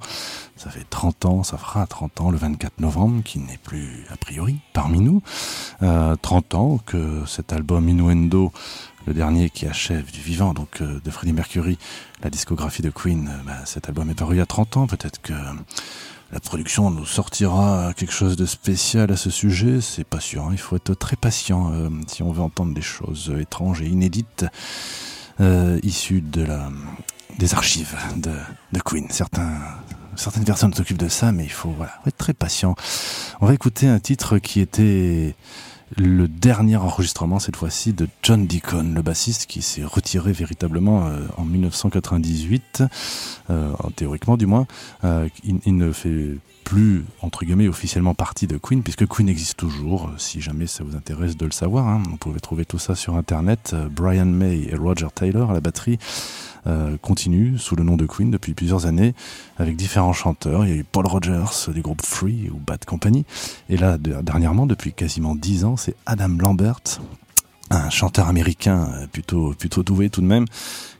Ça 0.57 0.70
fait 0.70 0.86
30 0.89 1.26
ans, 1.26 1.43
ça 1.43 1.57
fera 1.57 1.86
30 1.86 2.22
ans 2.22 2.32
le 2.32 2.38
24 2.38 2.80
novembre, 2.80 3.22
qui 3.24 3.39
n'est 3.39 3.59
plus 3.63 4.05
a 4.11 4.18
priori 4.18 4.57
parmi 4.74 4.99
nous. 4.99 5.22
Euh, 5.84 6.15
30 6.22 6.55
ans 6.55 6.80
que 6.86 7.24
cet 7.28 7.53
album 7.58 7.89
Innuendo, 7.89 8.51
le 9.08 9.14
dernier 9.14 9.49
qui 9.49 9.66
achève 9.66 10.12
du 10.12 10.22
vivant, 10.22 10.53
donc 10.53 10.82
euh, 10.82 10.99
de 11.03 11.10
Freddie 11.10 11.34
Mercury, 11.34 11.78
la 12.22 12.30
discographie 12.30 12.84
de 12.84 12.91
Queen, 12.91 13.28
euh, 13.30 13.43
bah, 13.45 13.66
cet 13.66 13.88
album 13.88 14.10
est 14.12 14.14
paru 14.14 14.36
il 14.36 14.38
y 14.38 14.41
a 14.41 14.45
30 14.45 14.78
ans. 14.78 14.88
Peut-être 14.88 15.20
que 15.22 15.34
la 16.32 16.39
production 16.39 16.91
nous 16.91 17.05
sortira 17.05 17.93
quelque 17.95 18.14
chose 18.14 18.36
de 18.36 18.45
spécial 18.45 19.12
à 19.12 19.18
ce 19.18 19.32
sujet. 19.32 19.82
C'est 19.82 20.03
pas 20.03 20.20
sûr. 20.20 20.43
hein. 20.43 20.49
Il 20.51 20.60
faut 20.60 20.76
être 20.76 20.93
très 20.93 21.16
patient 21.16 21.72
euh, 21.74 21.89
si 22.08 22.22
on 22.22 22.32
veut 22.32 22.43
entendre 22.43 22.76
des 22.76 22.82
choses 22.82 23.34
étranges 23.39 23.82
et 23.82 23.88
inédites 23.88 24.45
issues 25.84 26.22
de 26.22 26.41
la, 26.41 26.72
des 27.38 27.53
archives 27.53 27.95
de, 28.16 28.32
de 28.74 28.80
Queen. 28.80 29.05
Certains, 29.12 29.51
certaines 30.16 30.45
personnes 30.45 30.74
s'occupent 30.74 30.97
de 30.97 31.10
ça, 31.10 31.32
mais 31.32 31.43
il 31.43 31.51
faut 31.51 31.70
voilà, 31.70 31.93
être 32.08 32.18
très 32.18 32.34
patient. 32.34 32.74
On 33.39 33.45
va 33.45 33.53
écouter 33.53 33.88
un 33.88 33.99
titre 33.99 34.39
qui 34.39 34.60
était 34.62 35.36
le 35.95 36.27
dernier 36.27 36.75
enregistrement 36.75 37.39
cette 37.39 37.55
fois-ci 37.55 37.93
de 37.93 38.07
John 38.23 38.45
Deacon, 38.45 38.93
le 38.93 39.01
bassiste 39.01 39.45
qui 39.45 39.61
s'est 39.61 39.83
retiré 39.83 40.31
véritablement 40.31 41.07
euh, 41.07 41.21
en 41.38 41.45
1998, 41.45 42.83
euh, 43.49 43.71
théoriquement 43.95 44.38
du 44.38 44.45
moins. 44.45 44.67
Euh, 45.03 45.29
il, 45.43 45.59
il 45.65 45.77
ne 45.77 45.91
fait 45.91 46.38
plus 46.68 47.05
entre 47.22 47.45
guillemets 47.45 47.70
officiellement 47.70 48.13
partie 48.13 48.45
de 48.45 48.57
Queen 48.57 48.84
puisque 48.84 49.07
Queen 49.07 49.30
existe 49.30 49.55
toujours. 49.55 50.07
euh, 50.09 50.18
Si 50.18 50.41
jamais 50.41 50.68
ça 50.68 50.84
vous 50.84 50.97
intéresse 50.97 51.38
de 51.38 51.45
le 51.45 51.51
savoir, 51.53 51.88
hein. 51.88 52.03
vous 52.09 52.18
pouvez 52.18 52.41
trouver 52.41 52.65
tout 52.65 52.78
ça 52.78 52.93
sur 52.93 53.15
internet. 53.15 53.72
Euh, 53.74 53.88
Brian 53.89 54.26
May 54.26 54.68
et 54.70 54.76
Roger 54.76 55.07
Taylor 55.15 55.49
à 55.51 55.53
la 55.53 55.61
batterie 55.61 55.97
euh, 56.68 56.97
continuent 57.01 57.55
sous 57.57 57.78
le 57.78 57.84
nom 57.86 57.95
de 57.95 58.05
Queen 58.05 58.32
depuis 58.32 58.53
plusieurs 58.53 58.86
années 58.86 59.15
avec 59.57 59.78
différents 59.78 60.11
chanteurs. 60.11 60.65
Il 60.65 60.70
y 60.70 60.74
a 60.74 60.76
eu 60.76 60.84
Paul 60.84 61.07
Rogers 61.07 61.72
du 61.74 61.82
groupe 61.82 62.01
Free 62.05 62.49
ou 62.53 62.57
Bad 62.57 62.84
Company. 62.84 63.26
Et 63.70 63.78
là, 63.78 63.97
de- 63.97 64.22
dernièrement, 64.22 64.65
depuis 64.65 64.91
quasiment 64.91 65.36
dix 65.36 65.63
ans, 65.63 65.78
c'est 65.78 65.95
Adam 66.05 66.36
Lambert, 66.38 66.82
un 67.70 67.89
chanteur 67.89 68.28
américain 68.28 68.89
plutôt, 69.13 69.53
plutôt 69.57 69.84
doué 69.84 70.09
tout 70.09 70.20
de 70.22 70.26
même, 70.28 70.43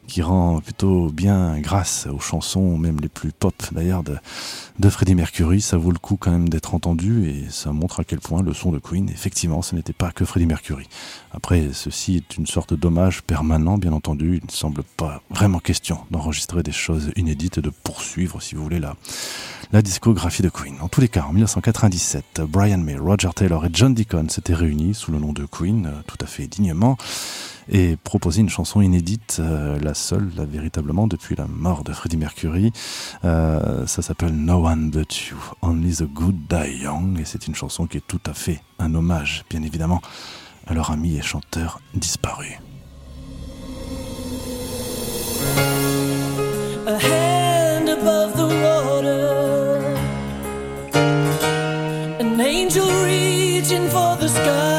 qui 0.08 0.22
rend 0.22 0.60
plutôt 0.62 1.10
bien 1.10 1.60
grâce 1.60 2.08
aux 2.08 2.20
chansons, 2.20 2.78
même 2.78 3.00
les 3.00 3.10
plus 3.10 3.32
pop 3.32 3.54
d'ailleurs, 3.72 4.04
de, 4.04 4.18
de 4.80 4.90
Freddie 4.90 5.16
Mercury. 5.16 5.62
Ça 5.62 5.78
vaut 5.78 5.92
le 5.92 6.00
coup 6.00 6.18
quand 6.18 6.32
même 6.32 6.50
d'être 6.50 6.74
entendu 6.74 7.30
et 7.30 7.46
ça 7.50 7.72
montre 7.72 8.00
à 8.00 8.04
quel 8.04 8.20
point 8.20 8.42
le 8.42 8.54
son 8.54 8.72
de 8.72 8.80
Queen, 8.80 9.10
effectivement, 9.10 9.62
ce 9.62 9.76
n'était 9.76 9.94
pas 9.94 10.12
que 10.12 10.26
Freddie 10.26 10.46
Mercury. 10.46 10.88
Après, 11.32 11.70
ceci 11.74 12.16
est 12.18 12.38
une 12.38 12.48
sorte 12.48 12.74
d'hommage 12.74 13.22
permanent, 13.22 13.78
bien 13.78 13.94
entendu. 13.94 14.40
Il 14.42 14.46
ne 14.46 14.52
semble 14.52 14.84
pas 14.84 15.22
vraiment 15.30 15.60
question 15.60 16.00
d'enregistrer 16.10 16.64
des 16.64 16.72
choses 16.72 17.12
inédites 17.16 17.58
et 17.58 17.62
de 17.62 17.70
poursuivre, 17.70 18.42
si 18.42 18.56
vous 18.56 18.64
voulez, 18.64 18.80
la, 18.80 18.96
la 19.72 19.82
discographie 19.82 20.42
de 20.42 20.50
Queen. 20.50 20.76
En 20.82 20.88
tous 20.88 21.02
les 21.02 21.10
cas, 21.10 21.24
en 21.24 21.34
1997, 21.34 22.42
Brian 22.48 22.78
May, 22.78 22.98
Roger 22.98 23.30
Taylor 23.36 23.66
et 23.66 23.70
John 23.74 23.94
Deacon 23.94 24.30
s'étaient 24.30 24.54
réunis 24.54 24.94
sous 24.94 25.12
le 25.12 25.20
nom 25.20 25.34
de 25.34 25.46
Queen, 25.46 25.88
euh, 25.88 26.02
tout 26.08 26.18
à 26.22 26.26
fait 26.26 26.48
dignement, 26.48 26.98
et 27.70 27.98
proposaient 27.98 28.42
une 28.42 28.50
chanson 28.50 28.82
inédite, 28.82 29.38
euh, 29.40 29.80
la 29.80 29.94
seule, 29.94 30.30
véritablement, 30.50 31.08
depuis 31.08 31.36
la 31.36 31.48
mort 31.48 31.84
de 31.84 31.94
Freddie 31.94 32.18
Mercury. 32.18 32.72
Euh, 33.26 33.86
ça 33.88 34.02
s'appelle 34.02 34.36
No 34.36 34.66
One 34.66 34.90
But 34.90 35.28
You, 35.28 35.38
Only 35.62 35.96
the 35.96 36.04
Good 36.04 36.48
Die 36.50 36.84
Young, 36.84 37.20
et 37.20 37.26
c'est 37.26 37.48
une 37.48 37.56
chanson 37.56 37.88
qui 37.88 37.98
est 37.98 38.08
tout 38.08 38.22
à 38.26 38.34
fait 38.34 38.62
un 38.80 38.94
hommage, 38.96 39.44
bien 39.50 39.64
évidemment, 39.64 40.02
à 40.66 40.74
leur 40.74 40.92
ami 40.92 41.18
et 41.18 41.22
chanteur 41.22 41.80
disparu. 41.94 42.60
a 46.88 46.98
hand 47.00 47.90
above 47.90 48.38
the 48.38 48.48
water, 48.48 49.78
an 52.22 52.40
angel 52.40 52.88
reaching 53.04 53.90
for 53.90 54.16
the 54.16 54.30
sky. 54.30 54.77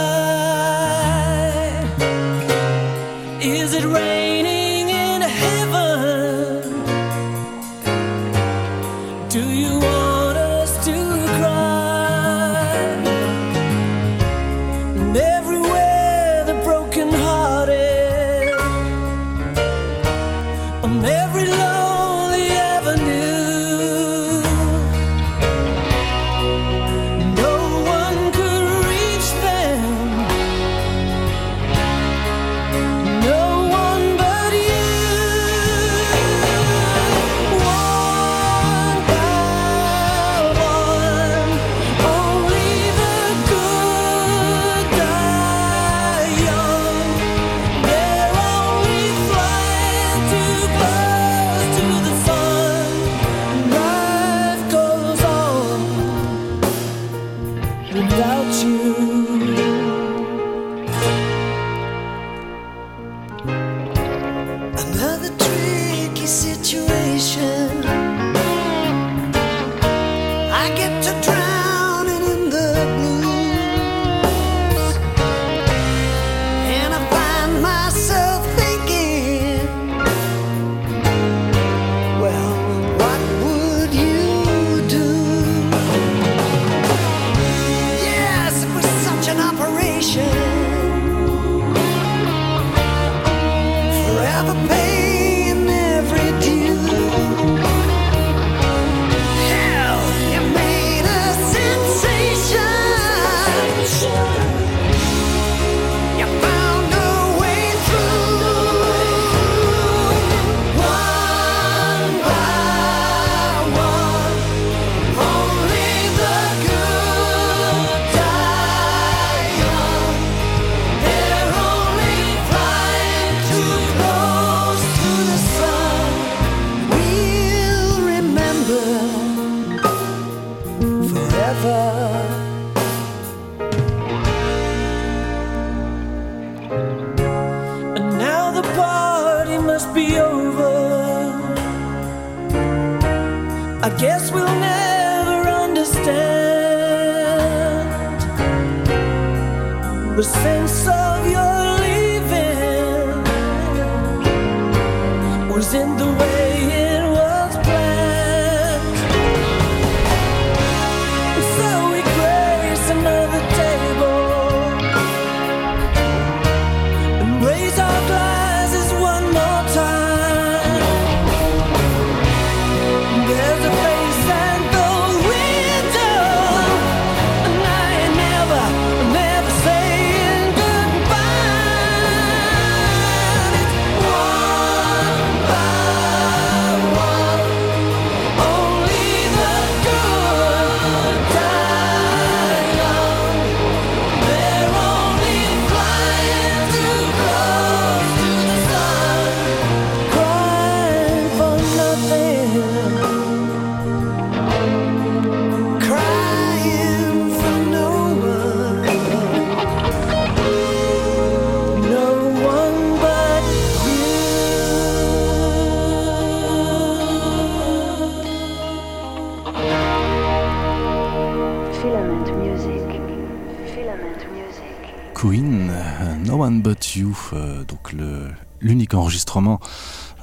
Euh, 227.34 227.64
donc 227.64 227.92
le 227.92 228.28
l'unique 228.60 228.94
enregistrement 228.94 229.60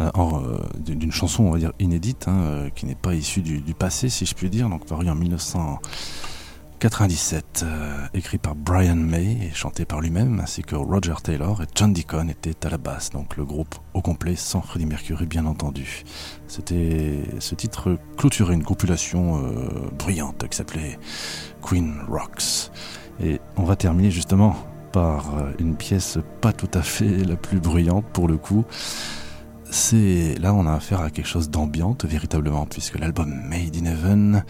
euh, 0.01 0.09
euh, 0.17 0.57
d'une 0.77 1.11
chanson, 1.11 1.43
on 1.43 1.51
va 1.51 1.59
dire 1.59 1.73
inédite, 1.79 2.27
hein, 2.27 2.69
qui 2.75 2.85
n'est 2.85 2.95
pas 2.95 3.13
issue 3.13 3.41
du, 3.41 3.61
passé, 3.73 4.09
si 4.09 4.25
je 4.25 4.35
puis 4.35 4.49
dire, 4.49 4.67
donc 4.69 4.85
paru 4.85 5.09
en 5.09 5.15
1997, 5.15 7.63
euh, 7.63 8.05
écrit 8.13 8.37
par 8.37 8.55
Brian 8.55 8.95
May 8.95 9.37
et 9.41 9.51
chanté 9.53 9.85
par 9.85 10.01
lui-même, 10.01 10.41
ainsi 10.41 10.63
que 10.63 10.75
Roger 10.75 11.15
Taylor 11.23 11.61
et 11.61 11.65
John 11.75 11.93
Deacon 11.93 12.27
étaient 12.29 12.65
à 12.65 12.69
la 12.69 12.77
basse, 12.77 13.11
donc 13.11 13.37
le 13.37 13.45
groupe 13.45 13.75
au 13.93 14.01
complet 14.01 14.35
sans 14.35 14.61
Freddie 14.61 14.85
Mercury 14.85 15.25
bien 15.25 15.45
entendu. 15.45 16.03
C'était 16.47 17.23
ce 17.39 17.55
titre 17.55 17.97
clôturait 18.17 18.53
une 18.53 18.63
compilation 18.63 19.41
bruyante 19.97 20.45
qui 20.49 20.57
s'appelait 20.57 20.99
Queen 21.61 21.95
Rocks. 22.09 22.69
Et 23.23 23.39
on 23.55 23.63
va 23.63 23.77
terminer 23.77 24.11
justement 24.11 24.57
par 24.95 25.25
une 25.59 25.75
pièce 25.75 26.19
pas 26.39 26.53
tout 26.53 26.69
à 26.73 26.81
fait 26.81 27.25
la 27.25 27.35
plus 27.35 27.59
bruyante 27.59 28.05
pour 28.13 28.29
le 28.29 28.37
coup. 28.37 28.63
C'est 29.69 30.35
là 30.39 30.53
on 30.53 30.65
a 30.67 30.71
affaire 30.71 31.01
à 31.01 31.09
quelque 31.09 31.27
chose 31.27 31.49
d'ambiante 31.49 32.05
véritablement 32.05 32.65
puisque 32.65 32.97
l'album 32.97 33.27
Made 33.49 33.75
in 33.75 33.85
Heaven 33.85 34.45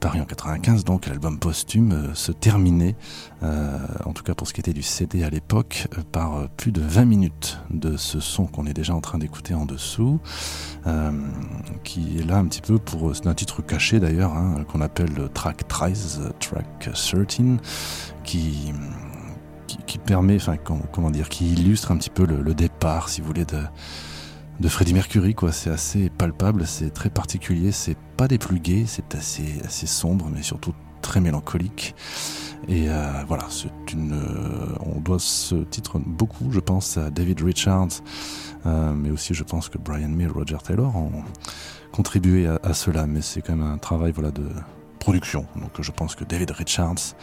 paru 0.00 0.20
en 0.20 0.24
95 0.24 0.82
donc 0.82 1.06
l'album 1.06 1.38
posthume 1.38 1.92
euh, 1.92 2.14
se 2.14 2.32
terminait 2.32 2.96
euh, 3.44 3.78
en 4.04 4.12
tout 4.12 4.24
cas 4.24 4.34
pour 4.34 4.48
ce 4.48 4.54
qui 4.54 4.60
était 4.60 4.72
du 4.72 4.82
CD 4.82 5.22
à 5.22 5.30
l'époque 5.30 5.86
euh, 5.96 6.02
par 6.10 6.48
plus 6.56 6.72
de 6.72 6.80
20 6.80 7.04
minutes 7.04 7.60
de 7.70 7.96
ce 7.96 8.18
son 8.18 8.46
qu'on 8.46 8.66
est 8.66 8.74
déjà 8.74 8.92
en 8.92 9.00
train 9.00 9.18
d'écouter 9.18 9.54
en 9.54 9.66
dessous 9.66 10.18
qui 11.84 12.18
est 12.18 12.24
là 12.24 12.38
un 12.38 12.46
petit 12.46 12.60
peu 12.60 12.78
pour 12.78 13.12
un 13.24 13.34
titre 13.34 13.62
caché 13.62 14.00
d'ailleurs 14.00 14.32
hein, 14.32 14.64
qu'on 14.68 14.80
appelle 14.80 15.12
le 15.16 15.28
track 15.28 15.68
13 15.68 16.22
euh, 16.24 16.30
track 16.40 16.66
13 16.80 17.58
qui 18.24 18.72
qui, 19.66 19.98
permet, 19.98 20.36
enfin 20.36 20.56
com- 20.56 20.82
comment 20.92 21.10
dire, 21.10 21.28
qui 21.28 21.52
illustre 21.52 21.90
un 21.90 21.96
petit 21.96 22.10
peu 22.10 22.26
le, 22.26 22.54
départ, 22.54 23.08
si 23.08 23.20
vous 23.20 23.26
voulez, 23.26 23.44
de, 23.44 23.60
de 24.60 24.68
Freddie 24.68 24.94
Mercury. 24.94 25.34
Quoi, 25.34 25.52
c'est 25.52 25.70
assez 25.70 26.10
palpable, 26.10 26.66
c'est 26.66 26.90
très 26.90 27.10
particulier. 27.10 27.72
C'est 27.72 27.96
pas 28.16 28.28
des 28.28 28.38
plus 28.38 28.60
gays, 28.60 28.84
c'est 28.86 29.14
assez 29.14 29.60
assez 29.64 29.86
sombre, 29.86 30.28
mais 30.32 30.42
surtout 30.42 30.74
très 31.02 31.20
mélancolique. 31.20 31.94
Et 32.68 32.88
euh, 32.88 33.24
voilà, 33.28 33.44
c'est 33.48 33.92
une, 33.92 34.12
euh, 34.12 34.74
on 34.80 35.00
doit 35.00 35.18
ce 35.18 35.54
titre 35.56 36.00
beaucoup, 36.04 36.50
je 36.50 36.60
pense, 36.60 36.96
à 36.96 37.10
David 37.10 37.42
Richards, 37.42 38.02
euh, 38.64 38.92
mais 38.92 39.10
aussi 39.10 39.34
je 39.34 39.44
pense 39.44 39.68
que 39.68 39.78
Brian 39.78 40.08
May 40.08 40.24
et 40.24 40.26
Roger 40.28 40.56
Taylor 40.64 40.96
ont 40.96 41.22
contribué 41.92 42.46
à, 42.46 42.58
à 42.62 42.74
cela. 42.74 43.06
Mais 43.06 43.20
c'est 43.22 43.42
quand 43.42 43.54
même 43.54 43.70
un 43.70 43.78
travail, 43.78 44.12
voilà, 44.12 44.30
de 44.30 44.48
production. 44.98 45.46
Donc 45.54 45.70
je 45.80 45.92
pense 45.92 46.16
que 46.16 46.24
David 46.24 46.50
Richards 46.50 47.14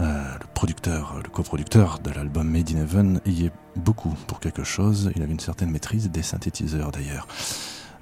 euh, 0.00 0.34
le 0.40 0.46
producteur, 0.54 1.20
le 1.22 1.28
coproducteur 1.28 1.98
de 1.98 2.10
l'album 2.10 2.48
Made 2.48 2.70
in 2.70 2.80
Heaven 2.80 3.20
y 3.26 3.46
est 3.46 3.52
beaucoup 3.76 4.14
pour 4.26 4.40
quelque 4.40 4.64
chose. 4.64 5.10
Il 5.16 5.22
avait 5.22 5.32
une 5.32 5.40
certaine 5.40 5.70
maîtrise 5.70 6.10
des 6.10 6.22
synthétiseurs 6.22 6.90
d'ailleurs. 6.90 7.26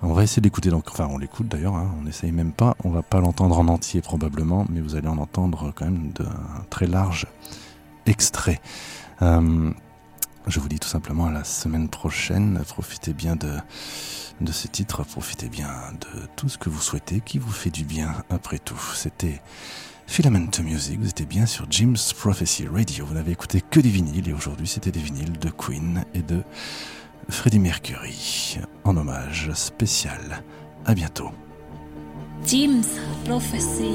On 0.03 0.14
va 0.14 0.22
essayer 0.22 0.41
d'écouter 0.41 0.70
donc, 0.70 0.84
enfin 0.88 1.09
on 1.11 1.18
l'écoute 1.18 1.49
d'ailleurs, 1.49 1.74
hein, 1.74 1.95
on 1.99 2.05
n'essaye 2.05 2.32
même 2.32 2.53
pas, 2.53 2.74
on 2.84 2.91
va 2.91 3.03
pas 3.03 3.20
l'entendre 3.20 3.59
en 3.59 3.68
entier 3.68 4.01
probablement, 4.01 4.64
mais 4.70 4.80
vous 4.80 4.95
allez 4.95 5.09
en 5.09 5.18
entendre 5.18 5.72
quand 5.74 5.84
même 5.84 6.11
d'un 6.12 6.64
très 6.70 6.86
large 6.86 7.26
extrait. 8.07 8.61
Euh, 9.20 9.70
je 10.47 10.59
vous 10.59 10.68
dis 10.68 10.78
tout 10.78 10.88
simplement 10.88 11.26
à 11.26 11.30
la 11.30 11.45
semaine 11.45 11.91
prochaine, 11.91 12.62
profitez 12.66 13.12
bien 13.12 13.36
de, 13.36 13.53
de 14.41 14.53
ces 14.53 14.68
titres, 14.68 15.05
profitez 15.05 15.51
bien 15.51 15.68
de 16.01 16.26
tout 16.34 16.49
ce 16.49 16.57
que 16.57 16.70
vous 16.70 16.80
souhaitez, 16.80 17.20
qui 17.20 17.38
vous 17.38 17.53
fait 17.53 17.70
du 17.70 17.84
bien 17.84 18.14
après 18.30 18.59
tout. 18.59 18.80
C'était 18.95 19.43
Filament 20.11 20.51
Music, 20.65 20.99
vous 20.99 21.09
étiez 21.09 21.25
bien 21.25 21.47
sur 21.47 21.71
Jim's 21.71 22.13
Prophecy 22.13 22.67
Radio, 22.67 23.07
vous 23.07 23.15
n'avez 23.15 23.31
écouté 23.31 23.61
que 23.61 23.79
des 23.79 23.89
vinyles 23.89 24.29
et 24.29 24.33
aujourd'hui 24.33 24.67
c'était 24.67 24.91
des 24.91 24.99
vinyles 24.99 25.39
de 25.39 25.51
Queen 25.51 26.05
et 26.15 26.23
de 26.23 26.43
Freddie 27.29 27.61
Mercury 27.61 28.59
en 28.83 28.97
hommage 28.97 29.53
spécial. 29.55 30.43
À 30.85 30.95
bientôt. 30.95 31.31
Jim's 32.45 32.99
Prophecy. 33.25 33.93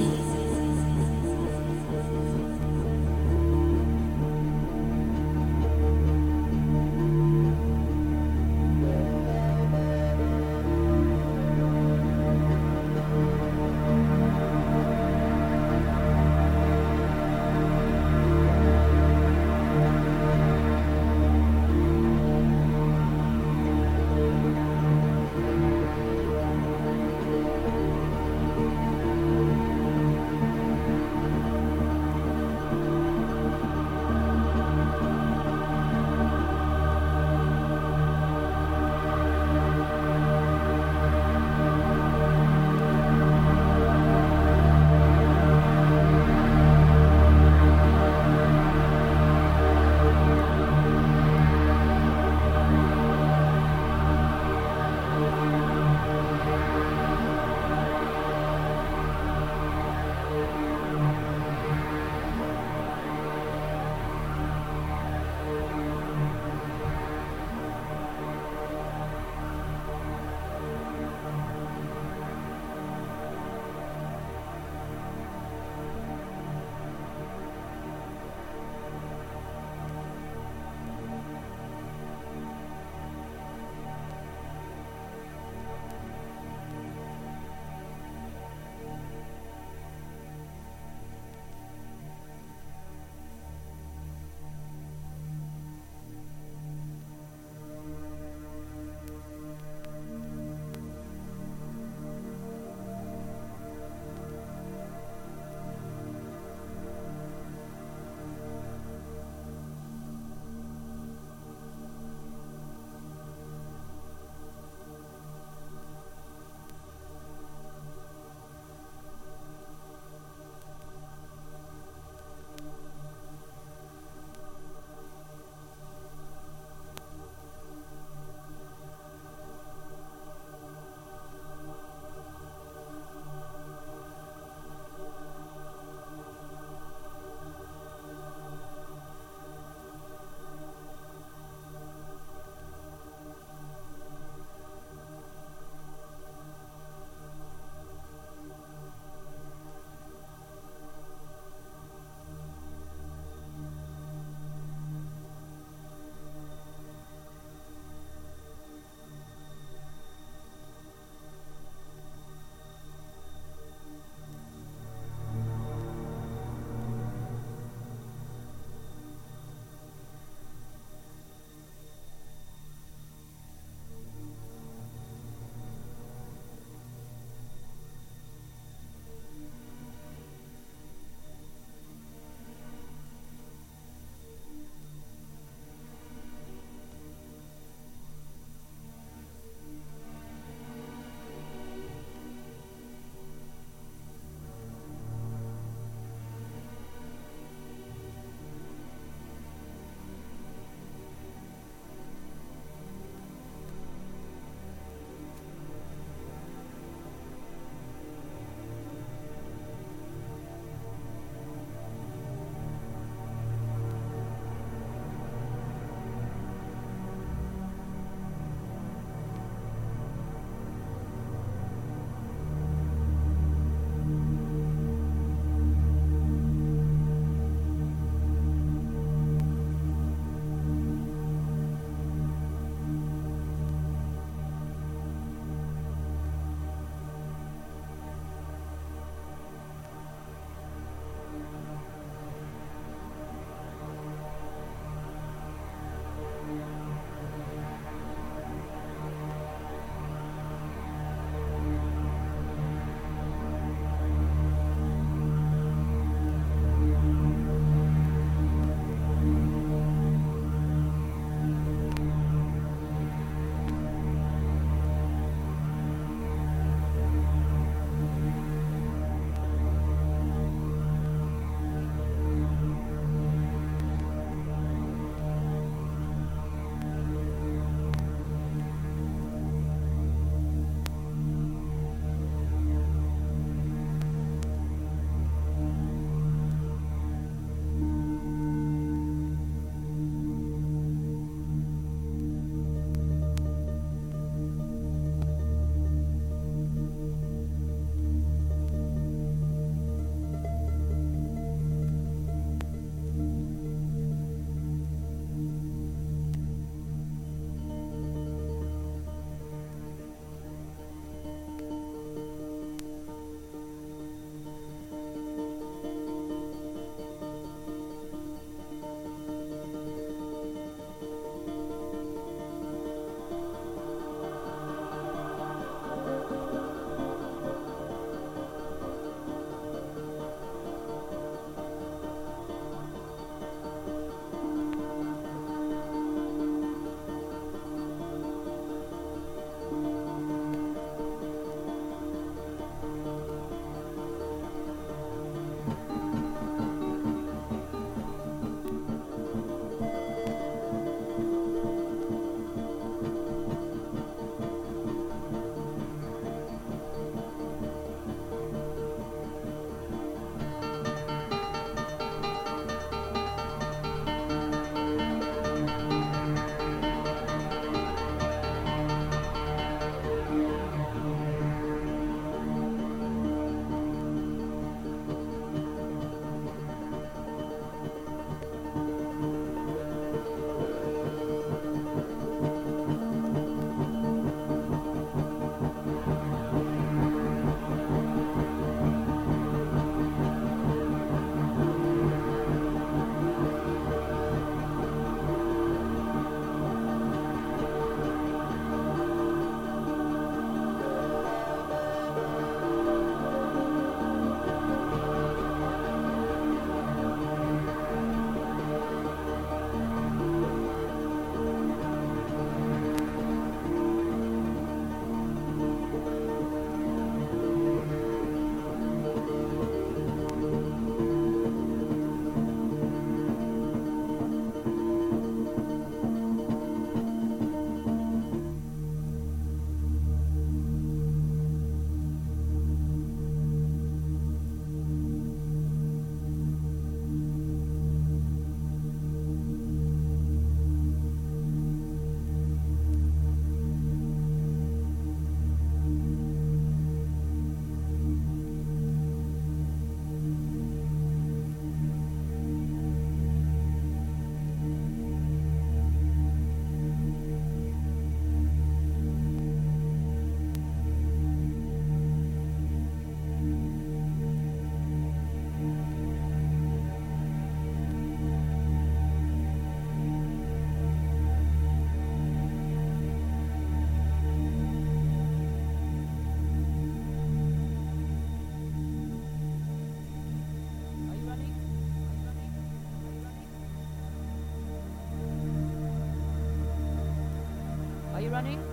Running. 488.36 488.65